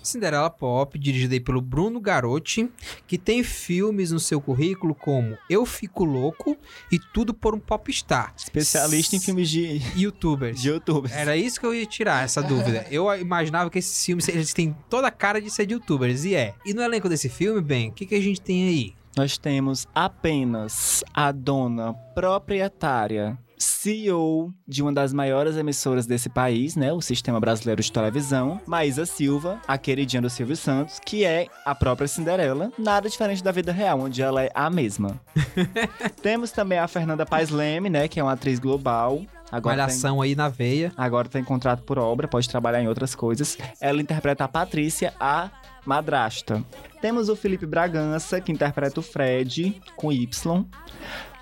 Cinderela 0.08 0.50
Pop, 0.50 0.98
dirigida 0.98 1.34
aí 1.34 1.40
pelo 1.40 1.60
Bruno 1.60 2.00
Garotti, 2.00 2.70
que 3.06 3.18
tem 3.18 3.42
filmes 3.42 4.10
no 4.10 4.20
seu 4.20 4.40
currículo 4.40 4.94
como 4.94 5.36
Eu 5.48 5.64
Fico 5.64 6.04
Louco 6.04 6.56
e 6.90 6.98
Tudo 6.98 7.32
por 7.32 7.54
um 7.54 7.58
Popstar. 7.58 8.34
Especialista 8.36 9.16
em 9.16 9.20
filmes 9.20 9.48
de 9.48 9.80
youtubers. 9.96 10.60
De 10.60 10.68
youtubers. 10.68 11.12
Era 11.14 11.36
isso 11.36 11.60
que 11.60 11.66
eu 11.66 11.74
ia 11.74 11.86
tirar, 11.86 12.24
essa 12.24 12.42
dúvida. 12.42 12.86
Eu 12.90 13.14
imaginava 13.16 13.70
que 13.70 13.78
esses 13.78 14.04
filmes 14.04 14.28
eles 14.28 14.52
têm 14.52 14.76
toda 14.88 15.08
a 15.08 15.10
cara 15.10 15.40
de 15.40 15.50
ser 15.50 15.66
de 15.66 15.74
youtubers, 15.74 16.24
e 16.24 16.34
é. 16.34 16.54
E 16.64 16.74
no 16.74 16.82
elenco 16.82 17.08
desse 17.08 17.28
filme, 17.28 17.60
bem, 17.60 17.90
o 17.90 17.92
que, 17.92 18.06
que 18.06 18.14
a 18.14 18.20
gente 18.20 18.40
tem 18.40 18.68
aí? 18.68 18.94
Nós 19.16 19.36
temos 19.36 19.86
apenas 19.94 21.04
a 21.12 21.30
dona 21.32 21.92
proprietária 22.14 23.38
CEO 23.62 24.52
de 24.66 24.82
uma 24.82 24.92
das 24.92 25.12
maiores 25.12 25.56
emissoras 25.56 26.06
desse 26.06 26.28
país, 26.28 26.76
né, 26.76 26.92
o 26.92 27.00
Sistema 27.00 27.40
Brasileiro 27.40 27.82
de 27.82 27.90
Televisão, 27.90 28.60
Maísa 28.66 29.06
Silva, 29.06 29.60
a 29.66 29.78
queridinha 29.78 30.22
do 30.22 30.30
Silvio 30.30 30.56
Santos, 30.56 30.98
que 31.04 31.24
é 31.24 31.46
a 31.64 31.74
própria 31.74 32.08
Cinderela, 32.08 32.72
nada 32.78 33.08
diferente 33.08 33.42
da 33.42 33.52
vida 33.52 33.72
real, 33.72 34.00
onde 34.00 34.22
ela 34.22 34.42
é 34.42 34.50
a 34.54 34.68
mesma. 34.68 35.20
Temos 36.22 36.50
também 36.50 36.78
a 36.78 36.88
Fernanda 36.88 37.24
Paes 37.24 37.50
Leme, 37.50 37.88
né, 37.88 38.08
que 38.08 38.20
é 38.20 38.22
uma 38.22 38.32
atriz 38.32 38.58
global, 38.58 39.22
Agora 39.52 39.76
Malhação 39.76 40.20
tem, 40.20 40.30
aí 40.30 40.34
na 40.34 40.48
veia. 40.48 40.90
Agora 40.96 41.28
tem 41.28 41.44
contrato 41.44 41.82
por 41.82 41.98
obra, 41.98 42.26
pode 42.26 42.48
trabalhar 42.48 42.80
em 42.80 42.88
outras 42.88 43.14
coisas. 43.14 43.58
Ela 43.82 44.00
interpreta 44.00 44.44
a 44.44 44.48
Patrícia, 44.48 45.12
a 45.20 45.50
madrasta. 45.84 46.64
Temos 47.02 47.28
o 47.28 47.36
Felipe 47.36 47.66
Bragança, 47.66 48.40
que 48.40 48.50
interpreta 48.50 49.00
o 49.00 49.02
Fred, 49.02 49.80
com 49.94 50.10
Y. 50.10 50.64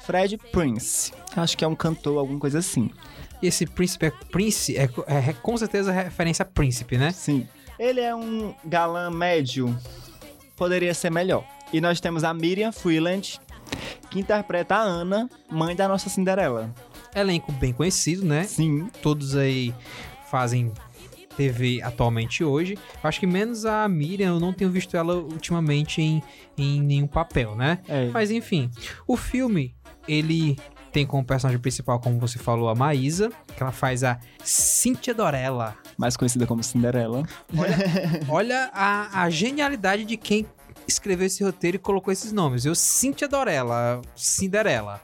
Fred 0.02 0.38
Prince. 0.52 1.12
Acho 1.36 1.56
que 1.56 1.64
é 1.64 1.68
um 1.68 1.74
cantor, 1.74 2.18
alguma 2.18 2.38
coisa 2.38 2.58
assim. 2.58 2.90
E 3.42 3.46
esse 3.46 3.66
príncipe 3.66 4.06
é, 4.06 4.10
Prince 4.10 4.76
é, 4.76 4.84
é, 5.06 5.30
é 5.30 5.32
com 5.32 5.56
certeza 5.56 5.92
referência 5.92 6.42
a 6.42 6.46
príncipe, 6.46 6.98
né? 6.98 7.10
Sim. 7.12 7.46
Ele 7.78 8.00
é 8.00 8.14
um 8.14 8.54
galã 8.64 9.10
médio. 9.10 9.76
Poderia 10.56 10.92
ser 10.92 11.10
melhor. 11.10 11.44
E 11.72 11.80
nós 11.80 12.00
temos 12.00 12.24
a 12.24 12.34
Miriam 12.34 12.72
Freeland, 12.72 13.40
que 14.10 14.20
interpreta 14.20 14.74
a 14.76 14.80
Ana, 14.80 15.30
mãe 15.50 15.74
da 15.74 15.88
nossa 15.88 16.10
Cinderela. 16.10 16.74
Elenco 17.14 17.50
bem 17.52 17.72
conhecido, 17.72 18.24
né? 18.24 18.44
Sim. 18.44 18.90
Todos 19.02 19.36
aí 19.36 19.74
fazem 20.30 20.72
TV 21.36 21.80
atualmente 21.82 22.44
hoje. 22.44 22.76
Acho 23.02 23.18
que 23.18 23.26
menos 23.26 23.64
a 23.64 23.88
Miriam, 23.88 24.34
eu 24.34 24.40
não 24.40 24.52
tenho 24.52 24.70
visto 24.70 24.94
ela 24.96 25.14
ultimamente 25.14 26.02
em, 26.02 26.22
em 26.58 26.82
nenhum 26.82 27.06
papel, 27.06 27.54
né? 27.54 27.78
É. 27.88 28.10
Mas 28.12 28.30
enfim, 28.30 28.70
o 29.06 29.16
filme, 29.16 29.74
ele 30.10 30.56
tem 30.92 31.06
como 31.06 31.24
personagem 31.24 31.60
principal, 31.60 32.00
como 32.00 32.18
você 32.18 32.38
falou, 32.38 32.68
a 32.68 32.74
Maísa, 32.74 33.30
que 33.56 33.62
ela 33.62 33.70
faz 33.70 34.02
a 34.02 34.18
Cíntia 34.42 35.14
Dorella. 35.14 35.76
Mais 35.96 36.16
conhecida 36.16 36.46
como 36.46 36.64
Cinderela. 36.64 37.22
Olha, 37.56 37.76
olha 38.28 38.70
a, 38.72 39.22
a 39.22 39.30
genialidade 39.30 40.04
de 40.04 40.16
quem 40.16 40.46
escreveu 40.88 41.26
esse 41.26 41.44
roteiro 41.44 41.76
e 41.76 41.78
colocou 41.78 42.12
esses 42.12 42.32
nomes. 42.32 42.64
Eu, 42.64 42.74
Cíntia 42.74 43.28
Dorella, 43.28 44.02
Cinderela. 44.16 45.00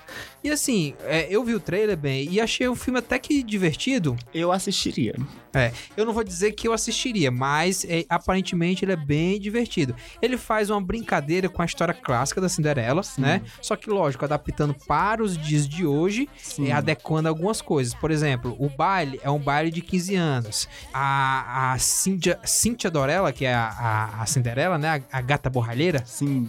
E 0.46 0.50
assim, 0.52 0.94
é, 1.02 1.26
eu 1.28 1.42
vi 1.42 1.56
o 1.56 1.58
trailer 1.60 1.96
bem 1.96 2.28
e 2.30 2.40
achei 2.40 2.68
o 2.68 2.76
filme 2.76 3.00
até 3.00 3.18
que 3.18 3.42
divertido. 3.42 4.16
Eu 4.32 4.52
assistiria. 4.52 5.16
É, 5.52 5.72
eu 5.96 6.06
não 6.06 6.12
vou 6.12 6.22
dizer 6.22 6.52
que 6.52 6.68
eu 6.68 6.72
assistiria, 6.72 7.32
mas 7.32 7.84
é, 7.84 8.04
aparentemente 8.08 8.84
ele 8.84 8.92
é 8.92 8.96
bem 8.96 9.40
divertido. 9.40 9.96
Ele 10.22 10.36
faz 10.36 10.70
uma 10.70 10.80
brincadeira 10.80 11.48
com 11.48 11.62
a 11.62 11.64
história 11.64 11.92
clássica 11.92 12.40
da 12.40 12.48
Cinderela, 12.48 13.02
Sim. 13.02 13.22
né? 13.22 13.42
Só 13.60 13.74
que, 13.74 13.90
lógico, 13.90 14.24
adaptando 14.24 14.72
para 14.86 15.20
os 15.20 15.36
dias 15.36 15.68
de 15.68 15.84
hoje, 15.84 16.28
e 16.60 16.70
adequando 16.70 17.28
algumas 17.28 17.60
coisas. 17.60 17.92
Por 17.92 18.12
exemplo, 18.12 18.54
o 18.56 18.68
baile 18.68 19.18
é 19.24 19.30
um 19.30 19.40
baile 19.40 19.72
de 19.72 19.80
15 19.80 20.14
anos. 20.14 20.68
A, 20.94 21.72
a 21.72 21.78
Cíntia, 21.80 22.38
Cíntia 22.44 22.88
Dorella, 22.88 23.32
que 23.32 23.44
é 23.44 23.52
a, 23.52 23.66
a, 23.66 24.22
a 24.22 24.26
Cinderela, 24.26 24.78
né? 24.78 25.02
A, 25.10 25.18
a 25.18 25.20
gata 25.20 25.50
borralheira. 25.50 26.04
Sim. 26.06 26.48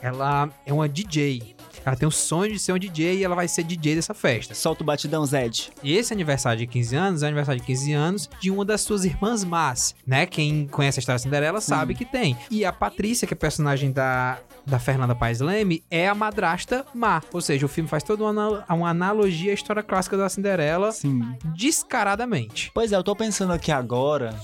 Ela 0.00 0.48
é 0.64 0.72
uma 0.72 0.88
DJ. 0.88 1.56
Ela 1.84 1.96
tem 1.96 2.08
o 2.08 2.12
sonho 2.12 2.52
de 2.52 2.58
ser 2.58 2.72
um 2.72 2.78
DJ 2.78 3.18
e 3.18 3.24
ela 3.24 3.34
vai 3.34 3.48
ser 3.48 3.64
DJ 3.64 3.96
dessa 3.96 4.14
festa. 4.14 4.54
Solta 4.54 4.82
o 4.82 4.86
batidão, 4.86 5.24
Zed. 5.24 5.70
E 5.82 5.96
esse 5.96 6.12
aniversário 6.12 6.58
de 6.58 6.66
15 6.66 6.96
anos 6.96 7.22
é 7.22 7.26
aniversário 7.26 7.60
de 7.60 7.66
15 7.66 7.92
anos 7.92 8.30
de 8.40 8.50
uma 8.50 8.64
das 8.64 8.80
suas 8.82 9.04
irmãs 9.04 9.44
más, 9.44 9.94
né? 10.06 10.26
Quem 10.26 10.66
conhece 10.68 10.98
a 10.98 11.00
história 11.00 11.18
da 11.18 11.22
Cinderela 11.22 11.60
sabe 11.60 11.94
que 11.94 12.04
tem. 12.04 12.36
E 12.50 12.64
a 12.64 12.72
Patrícia, 12.72 13.26
que 13.26 13.34
é 13.34 13.36
personagem 13.36 13.90
da, 13.90 14.38
da 14.66 14.78
Fernanda 14.78 15.14
Paes 15.14 15.40
Leme, 15.40 15.82
é 15.90 16.08
a 16.08 16.14
madrasta 16.14 16.84
má. 16.94 17.22
Ou 17.32 17.40
seja, 17.40 17.66
o 17.66 17.68
filme 17.68 17.88
faz 17.88 18.02
toda 18.02 18.24
uma, 18.24 18.64
uma 18.68 18.90
analogia 18.90 19.50
à 19.50 19.54
história 19.54 19.82
clássica 19.82 20.16
da 20.16 20.28
Cinderela 20.28 20.92
Sim. 20.92 21.22
descaradamente. 21.54 22.70
Pois 22.74 22.92
é, 22.92 22.96
eu 22.96 23.02
tô 23.02 23.14
pensando 23.16 23.52
aqui 23.52 23.72
agora. 23.72 24.38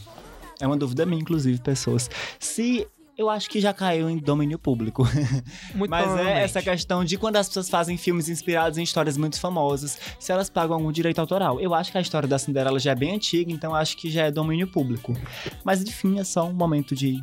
É 0.61 0.67
uma 0.67 0.77
dúvida 0.77 1.07
minha, 1.07 1.21
inclusive, 1.21 1.61
pessoas. 1.61 2.11
Se 2.39 2.87
eu 3.19 3.29
acho 3.29 3.51
que 3.51 3.61
já 3.61 3.75
caiu 3.75 4.09
em 4.09 4.17
domínio 4.17 4.57
público. 4.61 5.03
Muito 5.75 5.91
Mas 5.91 6.17
é 6.21 6.45
essa 6.45 6.63
questão 6.63 7.05
de 7.05 7.19
quando 7.19 7.35
as 7.35 7.49
pessoas 7.49 7.69
fazem 7.69 7.97
filmes 7.97 8.29
inspirados 8.29 8.79
em 8.79 8.83
histórias 8.85 9.17
muito 9.17 9.41
famosas, 9.41 9.99
se 10.21 10.31
elas 10.31 10.49
pagam 10.49 10.77
algum 10.77 10.93
direito 10.93 11.19
autoral. 11.19 11.61
Eu 11.61 11.75
acho 11.75 11.91
que 11.91 11.99
a 11.99 12.01
história 12.01 12.29
da 12.29 12.39
Cinderela 12.39 12.79
já 12.79 12.93
é 12.93 12.95
bem 12.95 13.17
antiga, 13.17 13.51
então 13.51 13.75
acho 13.75 13.97
que 13.97 14.09
já 14.09 14.27
é 14.27 14.31
domínio 14.31 14.69
público. 14.69 15.15
Mas 15.65 15.83
enfim, 15.83 16.21
é 16.21 16.25
só 16.25 16.47
um 16.47 16.53
momento 16.53 16.95
de 16.95 17.21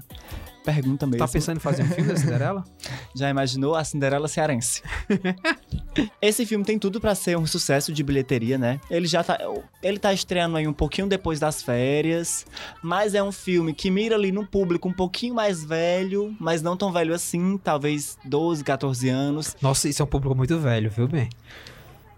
pergunta 0.66 1.06
mesmo. 1.06 1.20
Tá 1.20 1.32
pensando 1.32 1.58
em 1.58 1.60
fazer 1.60 1.84
um 1.84 1.88
filme 1.88 2.12
da 2.12 2.18
Cinderela? 2.18 2.64
Já 3.16 3.30
imaginou 3.30 3.76
a 3.76 3.84
Cinderela 3.84 4.28
cearense? 4.28 4.82
Esse 6.22 6.46
filme 6.46 6.66
tem 6.66 6.80
tudo 6.80 7.00
para 7.00 7.14
ser 7.16 7.38
um 7.38 7.46
sucesso 7.46 7.94
de 7.94 8.04
bilheteria, 8.04 8.58
né? 8.58 8.82
Ele 8.90 9.08
já 9.08 9.24
tá, 9.24 9.38
ele 9.82 10.00
tá 10.00 10.12
estreando 10.12 10.58
aí 10.58 10.68
um 10.68 10.74
pouquinho 10.74 11.08
depois 11.08 11.40
das 11.40 11.62
férias, 11.62 12.46
mas 12.82 13.14
é 13.14 13.24
um 13.24 13.32
filme 13.32 13.74
que 13.74 13.90
mira 13.90 14.16
ali 14.16 14.32
no 14.32 14.46
público 14.46 14.90
um 14.90 14.94
pouquinho 14.94 15.36
mais 15.36 15.64
velho, 15.64 16.36
mas 16.40 16.62
não 16.62 16.76
tão 16.76 16.92
velho 16.92 17.14
assim, 17.14 17.58
talvez 17.58 18.18
12, 18.26 18.64
14 18.64 19.10
anos. 19.10 19.56
Nossa, 19.62 19.88
isso 19.88 20.02
é 20.02 20.06
um 20.06 20.08
público 20.08 20.36
muito 20.36 20.60
velho, 20.60 20.90
viu 20.90 21.08
bem? 21.08 21.30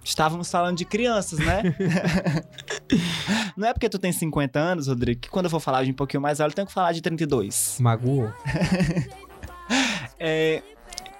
Estávamos 0.07 0.49
falando 0.49 0.77
de 0.77 0.85
crianças, 0.85 1.37
né? 1.37 1.63
Não 3.55 3.67
é 3.67 3.73
porque 3.73 3.89
tu 3.89 3.99
tem 3.99 4.11
50 4.11 4.59
anos, 4.59 4.87
Rodrigo, 4.87 5.21
que 5.21 5.29
quando 5.29 5.45
eu 5.45 5.49
for 5.49 5.59
falar 5.59 5.83
de 5.83 5.91
um 5.91 5.93
pouquinho 5.93 6.21
mais 6.21 6.37
velho, 6.37 6.49
eu 6.49 6.53
tenho 6.53 6.67
que 6.67 6.73
falar 6.73 6.91
de 6.91 7.01
32. 7.01 7.77
Magoou. 7.79 8.31
é, 10.19 10.61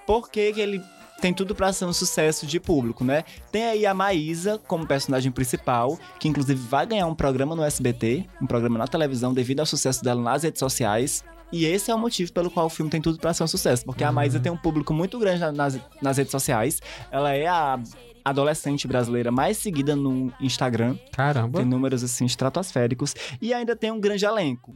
por 0.05 0.29
que, 0.29 0.53
que 0.53 0.61
ele 0.61 0.81
tem 1.19 1.33
tudo 1.33 1.55
para 1.55 1.73
ser 1.73 1.85
um 1.85 1.93
sucesso 1.93 2.45
de 2.45 2.59
público, 2.59 3.03
né? 3.03 3.23
Tem 3.51 3.65
aí 3.65 3.85
a 3.85 3.93
Maísa 3.93 4.59
como 4.67 4.85
personagem 4.85 5.31
principal, 5.31 5.97
que 6.19 6.27
inclusive 6.27 6.59
vai 6.59 6.85
ganhar 6.85 7.07
um 7.07 7.15
programa 7.15 7.55
no 7.55 7.63
SBT, 7.63 8.25
um 8.41 8.45
programa 8.45 8.77
na 8.77 8.87
televisão 8.87 9.33
devido 9.33 9.59
ao 9.59 9.65
sucesso 9.65 10.03
dela 10.03 10.21
nas 10.21 10.43
redes 10.43 10.59
sociais. 10.59 11.23
E 11.51 11.65
esse 11.65 11.89
é 11.89 11.95
o 11.95 11.97
motivo 11.97 12.31
pelo 12.33 12.51
qual 12.51 12.65
o 12.65 12.69
filme 12.69 12.91
tem 12.91 13.01
tudo 13.01 13.17
para 13.17 13.33
ser 13.33 13.43
um 13.43 13.47
sucesso, 13.47 13.85
porque 13.85 14.03
uhum. 14.03 14.09
a 14.09 14.13
Maísa 14.13 14.39
tem 14.39 14.51
um 14.51 14.57
público 14.57 14.93
muito 14.93 15.17
grande 15.17 15.39
nas, 15.51 15.79
nas 16.01 16.17
redes 16.17 16.31
sociais. 16.31 16.81
Ela 17.09 17.33
é 17.33 17.47
a 17.47 17.79
adolescente 18.29 18.87
brasileira 18.87 19.31
mais 19.31 19.57
seguida 19.57 19.95
no 19.95 20.31
Instagram. 20.39 20.97
Caramba. 21.11 21.59
Tem 21.59 21.67
números 21.67 22.03
assim 22.03 22.25
estratosféricos 22.25 23.15
e 23.41 23.53
ainda 23.53 23.75
tem 23.75 23.91
um 23.91 23.99
grande 23.99 24.25
elenco. 24.25 24.75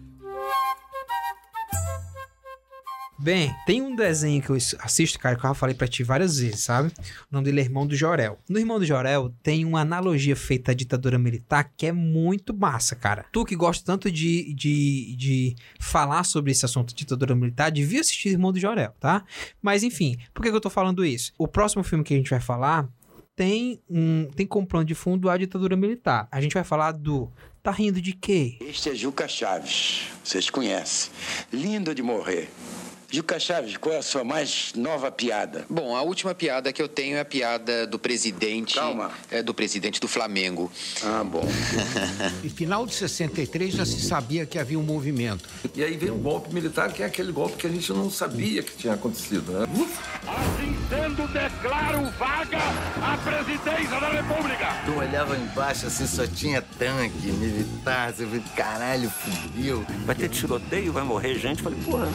Bem, 3.23 3.55
tem 3.67 3.83
um 3.83 3.95
desenho 3.95 4.41
que 4.41 4.49
eu 4.49 4.55
assisto, 4.55 5.19
cara, 5.19 5.35
que 5.35 5.45
eu 5.45 5.49
já 5.49 5.53
falei 5.53 5.75
pra 5.75 5.87
ti 5.87 6.01
várias 6.01 6.39
vezes, 6.39 6.61
sabe? 6.61 6.91
O 7.31 7.33
nome 7.33 7.45
dele 7.45 7.61
é 7.61 7.63
Irmão 7.63 7.85
do 7.85 7.95
Jorel. 7.95 8.39
No 8.49 8.57
Irmão 8.57 8.79
do 8.79 8.85
Jorel 8.85 9.31
tem 9.43 9.63
uma 9.63 9.81
analogia 9.81 10.35
feita 10.35 10.71
à 10.71 10.73
ditadura 10.73 11.19
militar 11.19 11.71
que 11.77 11.85
é 11.85 11.91
muito 11.91 12.51
massa, 12.51 12.95
cara. 12.95 13.23
Tu 13.31 13.45
que 13.45 13.55
gosta 13.55 13.85
tanto 13.85 14.09
de, 14.09 14.51
de, 14.55 15.15
de 15.15 15.55
falar 15.79 16.23
sobre 16.23 16.51
esse 16.51 16.65
assunto, 16.65 16.95
ditadura 16.95 17.35
militar, 17.35 17.69
devia 17.69 18.01
assistir 18.01 18.29
Irmão 18.29 18.51
do 18.51 18.59
Jorel, 18.59 18.95
tá? 18.99 19.23
Mas 19.61 19.83
enfim, 19.83 20.17
por 20.33 20.41
que, 20.41 20.49
que 20.49 20.55
eu 20.55 20.61
tô 20.61 20.71
falando 20.71 21.05
isso? 21.05 21.31
O 21.37 21.47
próximo 21.47 21.83
filme 21.83 22.03
que 22.03 22.15
a 22.15 22.17
gente 22.17 22.31
vai 22.31 22.39
falar 22.39 22.89
tem, 23.35 23.81
um, 23.89 24.27
tem 24.35 24.45
como 24.45 24.67
plano 24.67 24.85
de 24.85 24.95
fundo 24.95 25.29
a 25.29 25.37
ditadura 25.37 25.75
militar. 25.75 26.27
A 26.31 26.41
gente 26.41 26.53
vai 26.53 26.63
falar 26.63 26.91
do. 26.91 27.31
Tá 27.63 27.71
rindo 27.71 28.01
de 28.01 28.13
quê? 28.13 28.57
Este 28.61 28.89
é 28.89 28.95
Juca 28.95 29.27
Chaves. 29.27 30.07
Vocês 30.23 30.49
conhecem. 30.49 31.11
Lindo 31.53 31.93
de 31.93 32.01
morrer. 32.01 32.49
Juca 33.13 33.37
Chaves, 33.37 33.75
qual 33.75 33.93
é 33.93 33.97
a 33.97 34.01
sua 34.01 34.23
mais 34.23 34.71
nova 34.73 35.11
piada? 35.11 35.65
Bom, 35.69 35.93
a 35.93 36.01
última 36.01 36.33
piada 36.33 36.71
que 36.71 36.81
eu 36.81 36.87
tenho 36.87 37.17
é 37.17 37.19
a 37.19 37.25
piada 37.25 37.85
do 37.85 37.99
presidente. 37.99 38.75
Calma. 38.75 39.11
É, 39.29 39.43
do 39.43 39.53
presidente 39.53 39.99
do 39.99 40.07
Flamengo. 40.07 40.71
Ah, 41.03 41.21
bom. 41.21 41.43
e 42.41 42.49
final 42.49 42.85
de 42.85 42.93
63 42.93 43.73
já 43.73 43.85
se 43.85 43.99
sabia 43.99 44.45
que 44.45 44.57
havia 44.57 44.79
um 44.79 44.83
movimento. 44.83 45.43
E 45.75 45.83
aí 45.83 45.97
veio 45.97 46.15
um 46.15 46.21
golpe 46.21 46.53
militar, 46.53 46.93
que 46.93 47.03
é 47.03 47.05
aquele 47.05 47.33
golpe 47.33 47.57
que 47.57 47.67
a 47.67 47.69
gente 47.69 47.91
não 47.91 48.09
sabia 48.09 48.63
que 48.63 48.77
tinha 48.77 48.93
acontecido, 48.93 49.51
né? 49.51 49.67
Assim 50.25 50.71
sendo, 50.87 51.27
declaro 51.61 52.09
vaga 52.17 52.57
a 53.03 53.17
presidência 53.17 53.99
da 53.99 54.09
República. 54.09 54.67
Tu 54.83 54.93
olhava 54.93 55.37
embaixo 55.37 55.85
assim, 55.85 56.07
só 56.07 56.25
tinha 56.25 56.61
tanque, 56.61 57.31
militar, 57.31 58.11
você 58.11 58.25
viu, 58.25 58.43
caralho, 58.55 59.09
fudeu. 59.09 59.85
Vai 60.05 60.15
ter 60.15 60.29
tiroteio, 60.29 60.91
vai 60.91 61.03
morrer 61.03 61.35
gente. 61.35 61.59
Eu 61.59 61.65
falei, 61.65 61.79
porra, 61.83 62.07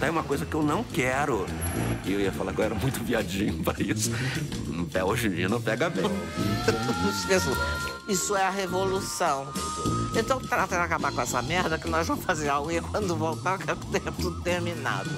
tá 0.00 0.06
aí 0.06 0.10
uma 0.10 0.22
coisa 0.22 0.46
que 0.46 0.54
eu 0.54 0.62
não 0.62 0.82
quero. 0.82 1.46
E 2.04 2.12
eu 2.12 2.20
ia 2.20 2.32
falar 2.32 2.54
que 2.54 2.60
eu 2.60 2.64
era 2.64 2.74
muito 2.74 3.04
viadinho 3.04 3.62
para 3.62 3.82
isso. 3.82 4.10
Pé 4.90 5.04
hoje 5.04 5.26
em 5.26 5.32
dia 5.32 5.48
não 5.50 5.60
pega 5.60 5.90
bem. 5.90 6.04
Isso 8.08 8.34
é 8.34 8.42
a 8.42 8.48
revolução. 8.48 9.46
Então 10.16 10.40
trata 10.40 10.76
de 10.76 10.82
acabar 10.82 11.12
com 11.12 11.20
essa 11.20 11.42
merda 11.42 11.78
que 11.78 11.90
nós 11.90 12.06
vamos 12.06 12.24
fazer 12.24 12.48
a 12.48 12.58
unha 12.58 12.80
quando 12.80 13.14
voltar, 13.14 13.60
eu 13.60 13.66
quero 13.66 13.76
ter 13.76 14.00
tudo 14.12 14.40
terminado. 14.40 15.10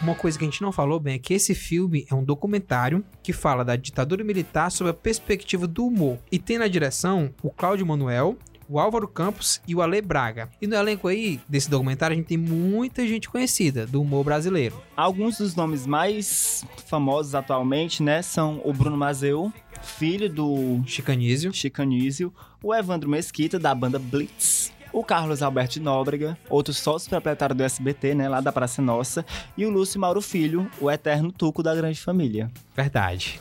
Uma 0.00 0.14
coisa 0.14 0.38
que 0.38 0.44
a 0.44 0.48
gente 0.48 0.62
não 0.62 0.72
falou 0.72 0.98
bem 0.98 1.16
é 1.16 1.18
que 1.18 1.34
esse 1.34 1.54
filme 1.54 2.06
é 2.10 2.14
um 2.14 2.24
documentário 2.24 3.04
que 3.22 3.34
fala 3.34 3.62
da 3.62 3.76
ditadura 3.76 4.24
militar 4.24 4.70
sob 4.70 4.88
a 4.88 4.94
perspectiva 4.94 5.66
do 5.66 5.84
humor. 5.84 6.18
E 6.32 6.38
tem 6.38 6.56
na 6.56 6.68
direção 6.68 7.30
o 7.42 7.50
Cláudio 7.50 7.86
Manuel, 7.86 8.38
o 8.66 8.78
Álvaro 8.78 9.06
Campos 9.06 9.60
e 9.68 9.74
o 9.74 9.82
Ale 9.82 10.00
Braga. 10.00 10.48
E 10.58 10.66
no 10.66 10.74
elenco 10.74 11.06
aí 11.06 11.38
desse 11.46 11.68
documentário 11.68 12.14
a 12.14 12.16
gente 12.16 12.28
tem 12.28 12.38
muita 12.38 13.06
gente 13.06 13.28
conhecida 13.28 13.86
do 13.86 14.00
humor 14.00 14.24
brasileiro. 14.24 14.80
Alguns 14.96 15.36
dos 15.36 15.54
nomes 15.54 15.86
mais 15.86 16.64
famosos 16.86 17.34
atualmente, 17.34 18.02
né, 18.02 18.22
são 18.22 18.62
o 18.64 18.72
Bruno 18.72 18.96
Mazeu, 18.96 19.52
filho 19.82 20.30
do 20.30 20.82
Chicanísio, 20.86 21.52
Chicanísio 21.52 22.32
o 22.62 22.74
Evandro 22.74 23.08
Mesquita, 23.08 23.58
da 23.58 23.74
banda 23.74 23.98
Blitz, 23.98 24.59
o 24.92 25.04
Carlos 25.04 25.42
Alberto 25.42 25.80
Nóbrega, 25.80 26.38
outro 26.48 26.72
sócio 26.72 27.08
proprietário 27.08 27.54
do 27.54 27.62
SBT, 27.62 28.14
né, 28.14 28.28
lá 28.28 28.40
da 28.40 28.52
Praça 28.52 28.80
Nossa, 28.82 29.24
e 29.56 29.64
o 29.64 29.70
Lúcio 29.70 30.00
Mauro 30.00 30.20
Filho, 30.20 30.70
o 30.80 30.90
eterno 30.90 31.32
tuco 31.32 31.62
da 31.62 31.74
grande 31.74 32.00
família. 32.00 32.50
Verdade. 32.74 33.40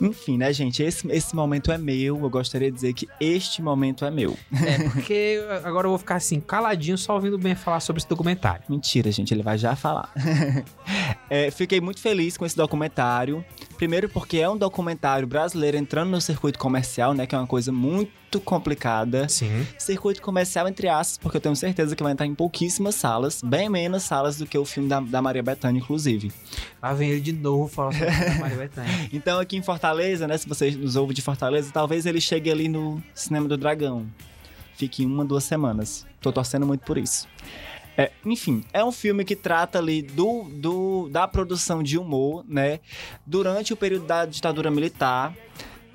Enfim, 0.00 0.36
né, 0.36 0.52
gente? 0.52 0.82
Esse, 0.82 1.10
esse 1.10 1.34
momento 1.34 1.72
é 1.72 1.78
meu. 1.78 2.20
Eu 2.20 2.30
gostaria 2.30 2.70
de 2.70 2.74
dizer 2.74 2.92
que 2.92 3.08
este 3.18 3.62
momento 3.62 4.04
é 4.04 4.10
meu. 4.10 4.36
É, 4.52 4.88
porque 4.90 5.42
agora 5.64 5.86
eu 5.86 5.90
vou 5.90 5.98
ficar 5.98 6.16
assim, 6.16 6.40
caladinho, 6.40 6.98
só 6.98 7.14
ouvindo 7.14 7.38
bem 7.38 7.54
falar 7.54 7.80
sobre 7.80 8.00
esse 8.00 8.08
documentário. 8.08 8.62
Mentira, 8.68 9.10
gente, 9.10 9.32
ele 9.32 9.42
vai 9.42 9.56
já 9.56 9.74
falar. 9.74 10.12
é, 11.30 11.50
fiquei 11.50 11.80
muito 11.80 12.00
feliz 12.00 12.36
com 12.36 12.44
esse 12.44 12.56
documentário. 12.56 13.44
Primeiro 13.76 14.08
porque 14.08 14.38
é 14.38 14.48
um 14.48 14.56
documentário 14.56 15.26
brasileiro 15.26 15.76
entrando 15.76 16.10
no 16.10 16.20
circuito 16.20 16.58
comercial, 16.58 17.12
né? 17.12 17.26
Que 17.26 17.34
é 17.34 17.38
uma 17.38 17.46
coisa 17.46 17.70
muito 17.70 18.40
complicada. 18.40 19.28
Sim. 19.28 19.66
Circuito 19.78 20.22
comercial, 20.22 20.66
entre 20.66 20.88
aspas, 20.88 21.18
porque 21.18 21.36
eu 21.36 21.40
tenho 21.40 21.54
certeza 21.54 21.94
que 21.94 22.02
vai 22.02 22.12
entrar 22.12 22.26
em 22.26 22.34
pouquíssimas 22.34 22.94
salas. 22.94 23.42
Bem 23.42 23.68
menos 23.68 24.02
salas 24.02 24.38
do 24.38 24.46
que 24.46 24.56
o 24.56 24.64
filme 24.64 24.88
da, 24.88 25.00
da 25.00 25.20
Maria 25.20 25.42
Bethânia, 25.42 25.78
inclusive. 25.78 26.32
Lá 26.82 26.92
vem 26.94 27.10
ele 27.10 27.20
de 27.20 27.32
novo 27.32 27.68
falando 27.68 27.94
sobre 27.94 28.08
a 28.08 28.38
Maria 28.38 28.56
Bethânia. 28.56 28.92
então 29.12 29.38
aqui 29.38 29.56
em 29.56 29.62
Fortaleza, 29.62 30.26
né? 30.26 30.38
Se 30.38 30.48
você 30.48 30.70
nos 30.70 30.96
ouve 30.96 31.12
de 31.12 31.22
Fortaleza, 31.22 31.70
talvez 31.72 32.06
ele 32.06 32.20
chegue 32.20 32.50
ali 32.50 32.68
no 32.68 33.02
Cinema 33.14 33.46
do 33.46 33.56
Dragão. 33.56 34.06
Fique 34.76 35.02
em 35.02 35.06
uma, 35.06 35.24
duas 35.24 35.44
semanas. 35.44 36.06
Tô 36.20 36.32
torcendo 36.32 36.66
muito 36.66 36.84
por 36.84 36.98
isso. 36.98 37.26
É, 37.96 38.10
enfim, 38.24 38.62
é 38.72 38.84
um 38.84 38.92
filme 38.92 39.24
que 39.24 39.34
trata 39.34 39.78
ali 39.78 40.02
do, 40.02 40.44
do, 40.44 41.08
da 41.08 41.26
produção 41.26 41.82
de 41.82 41.96
humor, 41.96 42.44
né? 42.46 42.80
Durante 43.24 43.72
o 43.72 43.76
período 43.76 44.06
da 44.06 44.26
ditadura 44.26 44.70
militar. 44.70 45.34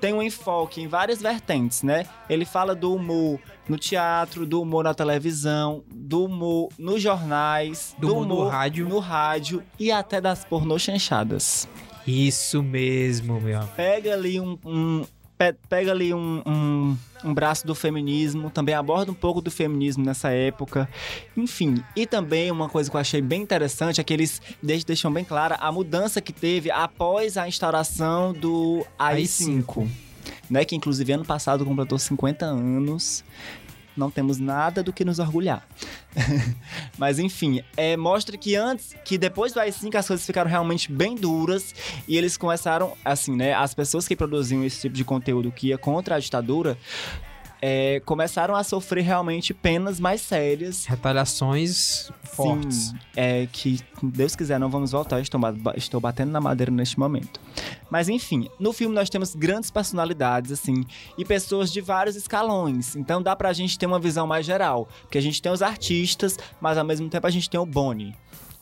Tem 0.00 0.12
um 0.12 0.20
enfoque 0.20 0.80
em 0.80 0.88
várias 0.88 1.22
vertentes, 1.22 1.84
né? 1.84 2.04
Ele 2.28 2.44
fala 2.44 2.74
do 2.74 2.92
humor 2.92 3.38
no 3.68 3.78
teatro, 3.78 4.44
do 4.44 4.60
humor 4.60 4.82
na 4.82 4.92
televisão, 4.92 5.84
do 5.94 6.24
humor 6.24 6.70
nos 6.76 7.00
jornais, 7.00 7.94
do, 7.98 8.08
do 8.08 8.16
humor 8.16 8.26
no 8.26 8.48
rádio. 8.48 8.88
no 8.88 8.98
rádio 8.98 9.62
e 9.78 9.92
até 9.92 10.20
das 10.20 10.44
pornochanchadas. 10.44 11.68
Isso 12.04 12.64
mesmo, 12.64 13.40
meu. 13.40 13.60
Pega 13.76 14.14
ali 14.14 14.40
um, 14.40 14.58
um 14.64 15.04
pega 15.68 15.90
ali 15.90 16.12
um, 16.12 16.42
um, 16.46 16.96
um, 17.24 17.34
braço 17.34 17.66
do 17.66 17.74
feminismo, 17.74 18.50
também 18.50 18.74
aborda 18.74 19.10
um 19.10 19.14
pouco 19.14 19.40
do 19.40 19.50
feminismo 19.50 20.04
nessa 20.04 20.30
época. 20.30 20.88
Enfim, 21.36 21.82
e 21.96 22.06
também 22.06 22.50
uma 22.50 22.68
coisa 22.68 22.90
que 22.90 22.96
eu 22.96 23.00
achei 23.00 23.20
bem 23.20 23.42
interessante 23.42 24.00
é 24.00 24.04
que 24.04 24.12
eles 24.12 24.40
deixam 24.86 25.12
bem 25.12 25.24
clara 25.24 25.56
a 25.56 25.72
mudança 25.72 26.20
que 26.20 26.32
teve 26.32 26.70
após 26.70 27.36
a 27.36 27.48
instauração 27.48 28.32
do 28.32 28.86
AI-5. 28.98 29.88
Né, 30.48 30.64
que 30.64 30.76
inclusive 30.76 31.12
ano 31.12 31.24
passado 31.24 31.64
completou 31.64 31.98
50 31.98 32.44
anos 32.44 33.24
não 33.96 34.10
temos 34.10 34.38
nada 34.38 34.82
do 34.82 34.92
que 34.92 35.04
nos 35.04 35.18
orgulhar. 35.18 35.66
Mas 36.98 37.18
enfim, 37.18 37.62
é, 37.76 37.96
mostra 37.96 38.36
que 38.36 38.54
antes, 38.54 38.94
que 39.04 39.16
depois 39.16 39.52
do 39.52 39.60
AI-5 39.60 39.94
as 39.96 40.06
coisas 40.06 40.26
ficaram 40.26 40.50
realmente 40.50 40.90
bem 40.90 41.14
duras 41.14 41.74
e 42.06 42.16
eles 42.16 42.36
começaram, 42.36 42.96
assim, 43.04 43.36
né? 43.36 43.54
As 43.54 43.74
pessoas 43.74 44.06
que 44.06 44.16
produziam 44.16 44.64
esse 44.64 44.82
tipo 44.82 44.94
de 44.94 45.04
conteúdo 45.04 45.50
que 45.50 45.68
ia 45.68 45.78
contra 45.78 46.16
a 46.16 46.18
ditadura 46.18 46.76
é, 47.64 48.02
começaram 48.04 48.56
a 48.56 48.64
sofrer 48.64 49.04
realmente 49.04 49.54
penas 49.54 50.00
mais 50.00 50.20
sérias. 50.20 50.84
Retaliações 50.84 52.10
fortes. 52.24 52.88
Sim, 52.88 52.98
é, 53.14 53.46
que, 53.52 53.78
Deus 54.02 54.34
quiser, 54.34 54.58
não 54.58 54.68
vamos 54.68 54.90
voltar. 54.90 55.20
Estou, 55.20 55.40
estou 55.76 56.00
batendo 56.00 56.32
na 56.32 56.40
madeira 56.40 56.72
neste 56.72 56.98
momento. 56.98 57.40
Mas 57.88 58.08
enfim, 58.08 58.48
no 58.58 58.72
filme 58.72 58.92
nós 58.92 59.08
temos 59.08 59.36
grandes 59.36 59.70
personalidades, 59.70 60.50
assim, 60.50 60.84
e 61.16 61.24
pessoas 61.24 61.72
de 61.72 61.80
vários 61.80 62.16
escalões. 62.16 62.96
Então 62.96 63.22
dá 63.22 63.36
pra 63.36 63.52
gente 63.52 63.78
ter 63.78 63.86
uma 63.86 64.00
visão 64.00 64.26
mais 64.26 64.44
geral. 64.44 64.88
Porque 65.02 65.18
a 65.18 65.22
gente 65.22 65.40
tem 65.40 65.52
os 65.52 65.62
artistas, 65.62 66.36
mas 66.60 66.76
ao 66.76 66.84
mesmo 66.84 67.08
tempo 67.08 67.28
a 67.28 67.30
gente 67.30 67.48
tem 67.48 67.60
o 67.60 67.66
Bonnie 67.66 68.12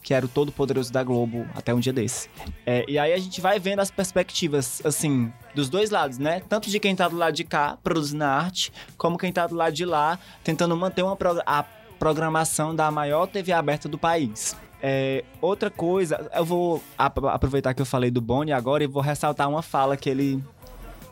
que 0.02 0.14
era 0.14 0.24
o 0.24 0.28
todo 0.28 0.50
poderoso 0.50 0.92
da 0.92 1.02
Globo 1.04 1.46
até 1.54 1.74
um 1.74 1.80
dia 1.80 1.92
desse. 1.92 2.28
É, 2.64 2.84
e 2.88 2.98
aí 2.98 3.12
a 3.12 3.18
gente 3.18 3.40
vai 3.40 3.58
vendo 3.58 3.80
as 3.80 3.90
perspectivas, 3.90 4.80
assim, 4.84 5.32
dos 5.54 5.68
dois 5.68 5.90
lados, 5.90 6.18
né? 6.18 6.40
Tanto 6.48 6.70
de 6.70 6.80
quem 6.80 6.96
tá 6.96 7.08
do 7.08 7.16
lado 7.16 7.34
de 7.34 7.44
cá, 7.44 7.78
produzindo 7.82 8.24
arte, 8.24 8.72
como 8.96 9.18
quem 9.18 9.32
tá 9.32 9.46
do 9.46 9.54
lado 9.54 9.74
de 9.74 9.84
lá, 9.84 10.18
tentando 10.42 10.76
manter 10.76 11.02
uma 11.02 11.16
a 11.46 11.62
programação 11.98 12.74
da 12.74 12.90
maior 12.90 13.26
TV 13.26 13.52
aberta 13.52 13.88
do 13.88 13.98
país. 13.98 14.56
É, 14.82 15.22
outra 15.42 15.70
coisa, 15.70 16.30
eu 16.34 16.44
vou 16.44 16.82
aproveitar 16.96 17.74
que 17.74 17.82
eu 17.82 17.86
falei 17.86 18.10
do 18.10 18.20
Bonnie 18.20 18.52
agora 18.52 18.82
e 18.82 18.86
vou 18.86 19.02
ressaltar 19.02 19.48
uma 19.48 19.60
fala 19.60 19.96
que 19.96 20.08
ele 20.08 20.42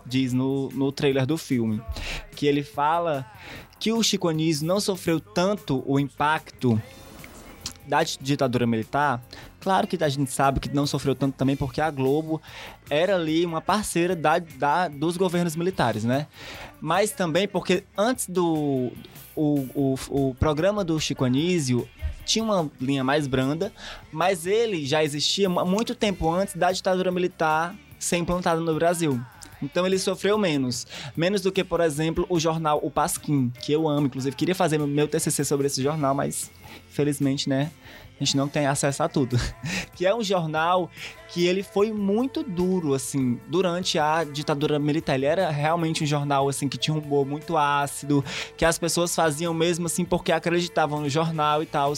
diz 0.06 0.32
no, 0.32 0.70
no 0.70 0.90
trailer 0.90 1.26
do 1.26 1.36
filme. 1.36 1.82
Que 2.34 2.46
ele 2.46 2.62
fala 2.62 3.30
que 3.78 3.92
o 3.92 4.02
Chico 4.02 4.28
Anísio 4.28 4.66
não 4.66 4.80
sofreu 4.80 5.20
tanto 5.20 5.84
o 5.86 6.00
impacto 6.00 6.80
da 7.88 8.02
ditadura 8.02 8.66
militar, 8.66 9.22
claro 9.60 9.86
que 9.86 10.02
a 10.02 10.08
gente 10.08 10.30
sabe 10.30 10.60
que 10.60 10.68
não 10.68 10.86
sofreu 10.86 11.14
tanto 11.14 11.36
também 11.36 11.56
porque 11.56 11.80
a 11.80 11.90
Globo 11.90 12.40
era 12.90 13.14
ali 13.14 13.44
uma 13.46 13.60
parceira 13.60 14.14
da, 14.14 14.38
da 14.38 14.88
dos 14.88 15.16
governos 15.16 15.56
militares, 15.56 16.04
né? 16.04 16.26
Mas 16.80 17.10
também 17.10 17.48
porque 17.48 17.84
antes 17.96 18.28
do 18.28 18.92
o, 19.34 19.66
o, 19.74 19.94
o 20.10 20.34
programa 20.34 20.84
do 20.84 20.98
Chico 21.00 21.24
Anísio 21.24 21.88
tinha 22.24 22.44
uma 22.44 22.70
linha 22.80 23.02
mais 23.02 23.26
branda, 23.26 23.72
mas 24.12 24.46
ele 24.46 24.84
já 24.84 25.02
existia 25.02 25.48
muito 25.48 25.94
tempo 25.94 26.30
antes 26.30 26.54
da 26.54 26.70
ditadura 26.70 27.10
militar 27.10 27.74
ser 27.98 28.18
implantada 28.18 28.60
no 28.60 28.74
Brasil. 28.74 29.20
Então 29.62 29.86
ele 29.86 29.98
sofreu 29.98 30.38
menos. 30.38 30.86
Menos 31.16 31.40
do 31.40 31.52
que, 31.52 31.64
por 31.64 31.80
exemplo, 31.80 32.26
o 32.28 32.38
jornal 32.38 32.80
O 32.82 32.90
Pasquim, 32.90 33.50
que 33.60 33.72
eu 33.72 33.88
amo. 33.88 34.06
Inclusive, 34.06 34.34
queria 34.36 34.54
fazer 34.54 34.78
meu 34.78 35.08
TCC 35.08 35.44
sobre 35.44 35.66
esse 35.66 35.82
jornal, 35.82 36.14
mas 36.14 36.50
felizmente, 36.88 37.48
né? 37.48 37.70
A 38.20 38.24
gente 38.24 38.36
não 38.36 38.48
tem 38.48 38.66
acesso 38.66 39.02
a 39.02 39.08
tudo. 39.08 39.38
que 39.94 40.04
é 40.04 40.14
um 40.14 40.22
jornal 40.22 40.90
que 41.28 41.46
ele 41.46 41.62
foi 41.62 41.92
muito 41.92 42.42
duro, 42.42 42.94
assim, 42.94 43.38
durante 43.46 43.98
a 43.98 44.24
ditadura 44.24 44.78
militar. 44.78 45.14
Ele 45.14 45.26
era 45.26 45.50
realmente 45.50 46.02
um 46.02 46.06
jornal, 46.06 46.48
assim, 46.48 46.68
que 46.68 46.76
tinha 46.76 46.94
um 46.94 46.98
humor 46.98 47.24
muito 47.24 47.56
ácido, 47.56 48.24
que 48.56 48.64
as 48.64 48.78
pessoas 48.78 49.14
faziam 49.14 49.54
mesmo, 49.54 49.86
assim, 49.86 50.04
porque 50.04 50.32
acreditavam 50.32 51.00
no 51.00 51.08
jornal 51.08 51.62
e 51.62 51.66
tal. 51.66 51.92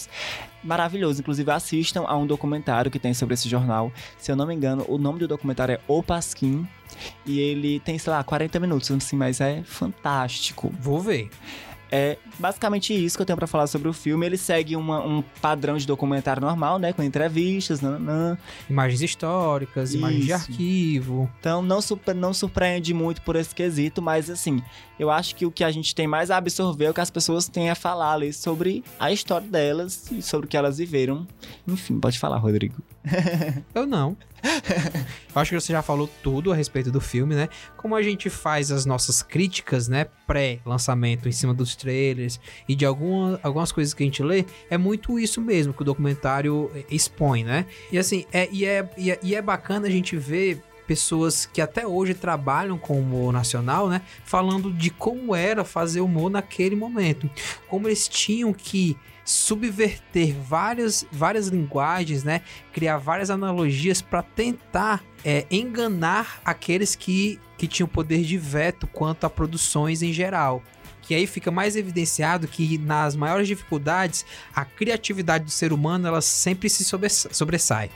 Maravilhoso. 0.63 1.21
Inclusive, 1.21 1.51
assistam 1.51 2.05
a 2.07 2.17
um 2.17 2.27
documentário 2.27 2.91
que 2.91 2.99
tem 2.99 3.15
sobre 3.15 3.35
esse 3.35 3.49
jornal. 3.49 3.93
Se 4.19 4.31
eu 4.31 4.37
não 4.37 4.47
me 4.47 4.55
engano, 4.55 4.85
o 4.89 4.99
nome 4.99 5.19
do 5.19 5.29
documentário 5.29 5.75
é 5.75 5.81
O 5.89 6.03
Pasquim. 6.03 6.67
E 7.25 7.39
ele 7.39 7.81
tem, 7.81 7.99
sei 7.99 8.13
lá, 8.13 8.23
40 8.23 8.59
minutos, 8.61 8.91
assim, 8.91 9.17
mas 9.17 9.41
é 9.41 9.63
fantástico. 9.65 10.73
Vou 10.81 11.01
ver. 11.01 11.31
É 11.91 12.17
basicamente 12.39 12.93
isso 12.95 13.17
que 13.17 13.23
eu 13.23 13.27
tenho 13.27 13.37
para 13.37 13.47
falar 13.47 13.67
sobre 13.67 13.89
o 13.89 13.93
filme. 13.93 14.25
Ele 14.25 14.37
segue 14.37 14.77
uma, 14.77 15.05
um 15.05 15.23
padrão 15.41 15.77
de 15.77 15.87
documentário 15.87 16.41
normal, 16.41 16.79
né? 16.79 16.93
Com 16.93 17.03
entrevistas, 17.03 17.81
nananã. 17.81 18.39
imagens 18.69 19.03
históricas, 19.03 19.91
isso. 19.91 19.99
imagens 19.99 20.25
de 20.25 20.33
arquivo. 20.33 21.31
Então 21.41 21.63
não, 21.63 21.83
super, 21.83 22.15
não 22.15 22.33
surpreende 22.33 22.95
muito 22.95 23.23
por 23.23 23.37
esse 23.37 23.55
quesito, 23.55 24.01
mas 24.01 24.31
assim, 24.31 24.63
eu 24.99 25.11
acho 25.11 25.35
que 25.35 25.45
o 25.47 25.51
que 25.51 25.65
a 25.65 25.71
gente 25.71 25.95
tem 25.95 26.07
mais 26.07 26.31
a 26.31 26.37
absorver 26.37 26.85
é 26.85 26.91
o 26.91 26.95
que 26.95 27.01
as 27.01 27.11
pessoas 27.11 27.49
têm 27.49 27.71
a 27.71 27.75
falar 27.75 28.13
ali 28.13 28.33
sobre 28.33 28.85
a 28.99 29.11
história 29.11 29.49
delas 29.49 30.11
e 30.13 30.23
sobre 30.23 30.47
o 30.47 30.49
que 30.49 30.57
elas 30.57 30.79
viveram. 30.79 31.27
Enfim, 31.67 31.99
pode 31.99 32.19
falar, 32.19 32.37
Rodrigo. 32.39 32.77
eu 33.75 33.87
não. 33.87 34.17
Eu 35.35 35.41
acho 35.41 35.51
que 35.51 35.61
você 35.61 35.73
já 35.73 35.83
falou 35.83 36.09
tudo 36.23 36.53
a 36.53 36.55
respeito 36.55 36.91
do 36.91 37.01
filme, 37.01 37.35
né? 37.35 37.49
Como 37.77 37.95
a 37.95 38.03
gente 38.03 38.29
faz 38.29 38.71
as 38.71 38.85
nossas 38.85 39.23
críticas, 39.23 39.89
né, 39.89 40.07
pré-lançamento 40.27 41.29
em 41.29 41.33
cima 41.33 41.55
dos 41.55 41.77
trailers 41.77 42.41
e 42.69 42.75
de 42.75 42.85
alguma, 42.85 43.39
algumas 43.43 43.71
coisas 43.71 43.95
que 43.95 44.03
a 44.03 44.07
gente 44.07 44.23
lê, 44.23 44.45
é 44.69 44.77
muito 44.77 45.19
isso 45.19 45.41
mesmo 45.41 45.73
que 45.73 45.83
o 45.83 45.85
documentário 45.85 46.71
expõe, 46.91 47.45
né? 47.45 47.67
E 47.93 47.99
assim, 47.99 48.25
é, 48.33 48.49
e, 48.51 48.65
é, 48.65 48.89
e, 48.97 49.11
é, 49.11 49.21
e 49.23 49.35
é 49.35 49.43
bacana 49.43 49.87
a 49.87 49.91
gente 49.91 50.17
ver 50.17 50.63
pessoas 50.91 51.47
que 51.47 51.61
até 51.61 51.87
hoje 51.87 52.15
trabalham 52.15 52.77
com 52.77 52.99
humor 52.99 53.33
nacional, 53.33 53.89
né? 53.89 54.03
Falando 54.25 54.73
de 54.73 54.91
como 54.91 55.37
era 55.37 55.65
fazer 55.65 56.01
humor 56.01 56.29
naquele 56.29 56.75
momento. 56.75 57.31
Como 57.69 57.87
eles 57.87 58.09
tinham 58.09 58.53
que 58.53 58.97
subverter 59.25 60.35
várias, 60.35 61.07
várias 61.13 61.47
linguagens, 61.47 62.25
né? 62.25 62.41
Criar 62.73 62.99
várias 62.99 63.31
analogias 63.31 64.03
para 64.03 64.21
tentar 64.21 65.05
é, 65.25 65.47
enganar 65.49 66.41
aqueles 66.45 66.97
que, 66.97 67.39
que 67.57 67.69
tinham 67.69 67.87
poder 67.87 68.23
de 68.25 68.37
veto 68.37 68.89
quanto 68.89 69.25
a 69.25 69.31
produções 69.31 70.03
em 70.03 70.13
geral. 70.13 70.61
que 71.03 71.15
aí 71.15 71.25
fica 71.25 71.53
mais 71.53 71.77
evidenciado 71.77 72.49
que 72.49 72.79
nas 72.79 73.15
maiores 73.15 73.47
dificuldades 73.47 74.27
a 74.53 74.65
criatividade 74.65 75.45
do 75.45 75.51
ser 75.53 75.73
humano 75.73 76.09
ela 76.09 76.21
sempre 76.21 76.69
se 76.69 76.83
sobressa- 76.85 77.33
sobressai. 77.33 77.91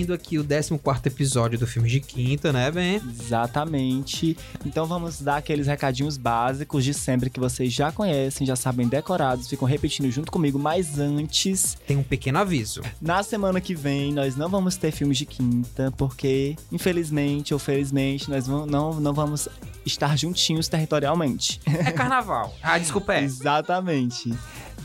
Concluindo 0.00 0.14
aqui 0.14 0.38
o 0.38 0.44
14 0.44 0.78
episódio 1.04 1.58
do 1.58 1.66
filme 1.66 1.88
de 1.88 2.00
quinta, 2.00 2.52
né, 2.52 2.70
Ben? 2.70 2.96
Exatamente. 2.96 4.36
Então 4.64 4.86
vamos 4.86 5.20
dar 5.20 5.36
aqueles 5.36 5.66
recadinhos 5.66 6.16
básicos 6.16 6.84
de 6.84 6.94
sempre 6.94 7.28
que 7.28 7.38
vocês 7.38 7.72
já 7.72 7.92
conhecem, 7.92 8.46
já 8.46 8.56
sabem 8.56 8.88
decorados, 8.88 9.48
ficam 9.48 9.68
repetindo 9.68 10.10
junto 10.10 10.32
comigo, 10.32 10.58
mas 10.58 10.98
antes. 10.98 11.76
Tem 11.86 11.96
um 11.98 12.02
pequeno 12.02 12.38
aviso. 12.38 12.80
Na 13.00 13.22
semana 13.22 13.60
que 13.60 13.74
vem, 13.74 14.12
nós 14.12 14.36
não 14.36 14.48
vamos 14.48 14.76
ter 14.76 14.90
filmes 14.90 15.18
de 15.18 15.26
quinta, 15.26 15.92
porque, 15.96 16.56
infelizmente 16.72 17.52
ou 17.52 17.60
felizmente, 17.60 18.30
nós 18.30 18.46
não, 18.46 18.98
não 18.98 19.12
vamos 19.12 19.48
estar 19.84 20.16
juntinhos 20.16 20.68
territorialmente. 20.68 21.60
É 21.66 21.90
carnaval. 21.92 22.54
Ah, 22.62 22.78
desculpa, 22.78 23.14
é. 23.14 23.24
Exatamente. 23.24 24.32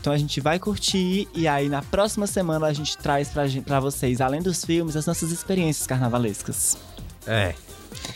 Então 0.06 0.14
a 0.14 0.18
gente 0.18 0.40
vai 0.40 0.56
curtir 0.56 1.26
e 1.34 1.48
aí 1.48 1.68
na 1.68 1.82
próxima 1.82 2.28
semana 2.28 2.68
a 2.68 2.72
gente 2.72 2.96
traz 2.96 3.26
pra, 3.30 3.48
gen- 3.48 3.60
pra 3.60 3.80
vocês, 3.80 4.20
além 4.20 4.40
dos 4.40 4.64
filmes, 4.64 4.94
as 4.94 5.04
nossas 5.04 5.32
experiências 5.32 5.84
carnavalescas. 5.84 6.78
É. 7.26 7.56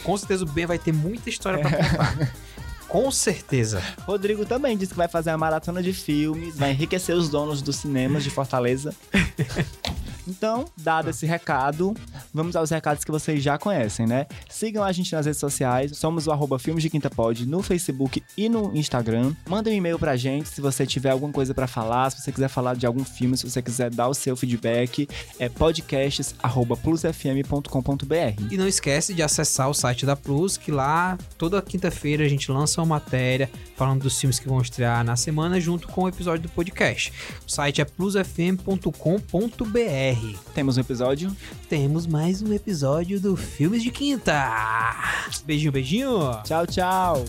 Com 0.04 0.16
certeza 0.16 0.44
o 0.44 0.46
Ben 0.46 0.66
vai 0.66 0.78
ter 0.78 0.92
muita 0.92 1.28
história 1.28 1.58
pra 1.58 1.70
contar. 1.76 2.32
Com 2.86 3.10
certeza. 3.10 3.82
Rodrigo 4.06 4.46
também 4.46 4.76
disse 4.76 4.92
que 4.92 4.96
vai 4.98 5.08
fazer 5.08 5.30
uma 5.32 5.38
maratona 5.38 5.82
de 5.82 5.92
filmes, 5.92 6.56
vai 6.56 6.70
enriquecer 6.70 7.16
os 7.16 7.28
donos 7.28 7.60
dos 7.60 7.74
cinemas 7.74 8.22
de 8.22 8.30
Fortaleza. 8.30 8.94
Então, 10.28 10.66
dado 10.76 11.10
esse 11.10 11.26
recado, 11.26 11.96
vamos 12.32 12.56
aos 12.56 12.70
recados 12.70 13.04
que 13.04 13.10
vocês 13.10 13.42
já 13.42 13.58
conhecem, 13.58 14.06
né? 14.06 14.26
Sigam 14.48 14.84
a 14.84 14.92
gente 14.92 15.12
nas 15.12 15.26
redes 15.26 15.40
sociais, 15.40 15.96
somos 15.96 16.26
o 16.26 16.32
arroba 16.32 16.58
Filmes 16.58 16.82
de 16.82 16.90
Quinta 16.90 17.10
Pod 17.10 17.46
no 17.46 17.62
Facebook 17.62 18.22
e 18.36 18.48
no 18.48 18.76
Instagram. 18.76 19.34
Mandem 19.48 19.74
um 19.74 19.76
e-mail 19.76 19.98
pra 19.98 20.16
gente 20.16 20.48
se 20.48 20.60
você 20.60 20.86
tiver 20.86 21.10
alguma 21.10 21.32
coisa 21.32 21.54
pra 21.54 21.66
falar, 21.66 22.10
se 22.10 22.20
você 22.20 22.32
quiser 22.32 22.48
falar 22.48 22.76
de 22.76 22.86
algum 22.86 23.04
filme, 23.04 23.36
se 23.36 23.48
você 23.48 23.62
quiser 23.62 23.90
dar 23.90 24.08
o 24.08 24.14
seu 24.14 24.36
feedback, 24.36 25.08
é 25.38 25.48
podcasts@plusfm.com.br. 25.48 28.42
E 28.50 28.56
não 28.56 28.68
esquece 28.68 29.14
de 29.14 29.22
acessar 29.22 29.68
o 29.68 29.74
site 29.74 30.06
da 30.06 30.16
Plus, 30.16 30.56
que 30.56 30.70
lá 30.70 31.18
toda 31.38 31.60
quinta-feira 31.62 32.24
a 32.24 32.28
gente 32.28 32.50
lança 32.50 32.80
uma 32.80 32.86
matéria 32.86 33.50
falando 33.76 34.02
dos 34.02 34.18
filmes 34.18 34.38
que 34.38 34.48
vão 34.48 34.60
estrear 34.60 35.04
na 35.04 35.16
semana 35.16 35.60
junto 35.60 35.88
com 35.88 36.02
o 36.02 36.08
episódio 36.08 36.42
do 36.42 36.48
podcast. 36.50 37.12
O 37.46 37.50
site 37.50 37.80
é 37.80 37.84
plusfm.com.br. 37.84 38.90
Temos 40.54 40.76
um 40.76 40.80
episódio? 40.80 41.34
Temos 41.68 42.06
mais 42.20 42.42
um 42.42 42.52
episódio 42.52 43.18
do 43.18 43.34
Filmes 43.34 43.82
de 43.82 43.90
Quinta. 43.90 44.94
Beijinho, 45.46 45.72
beijinho. 45.72 46.42
Tchau, 46.44 46.66
tchau. 46.66 47.24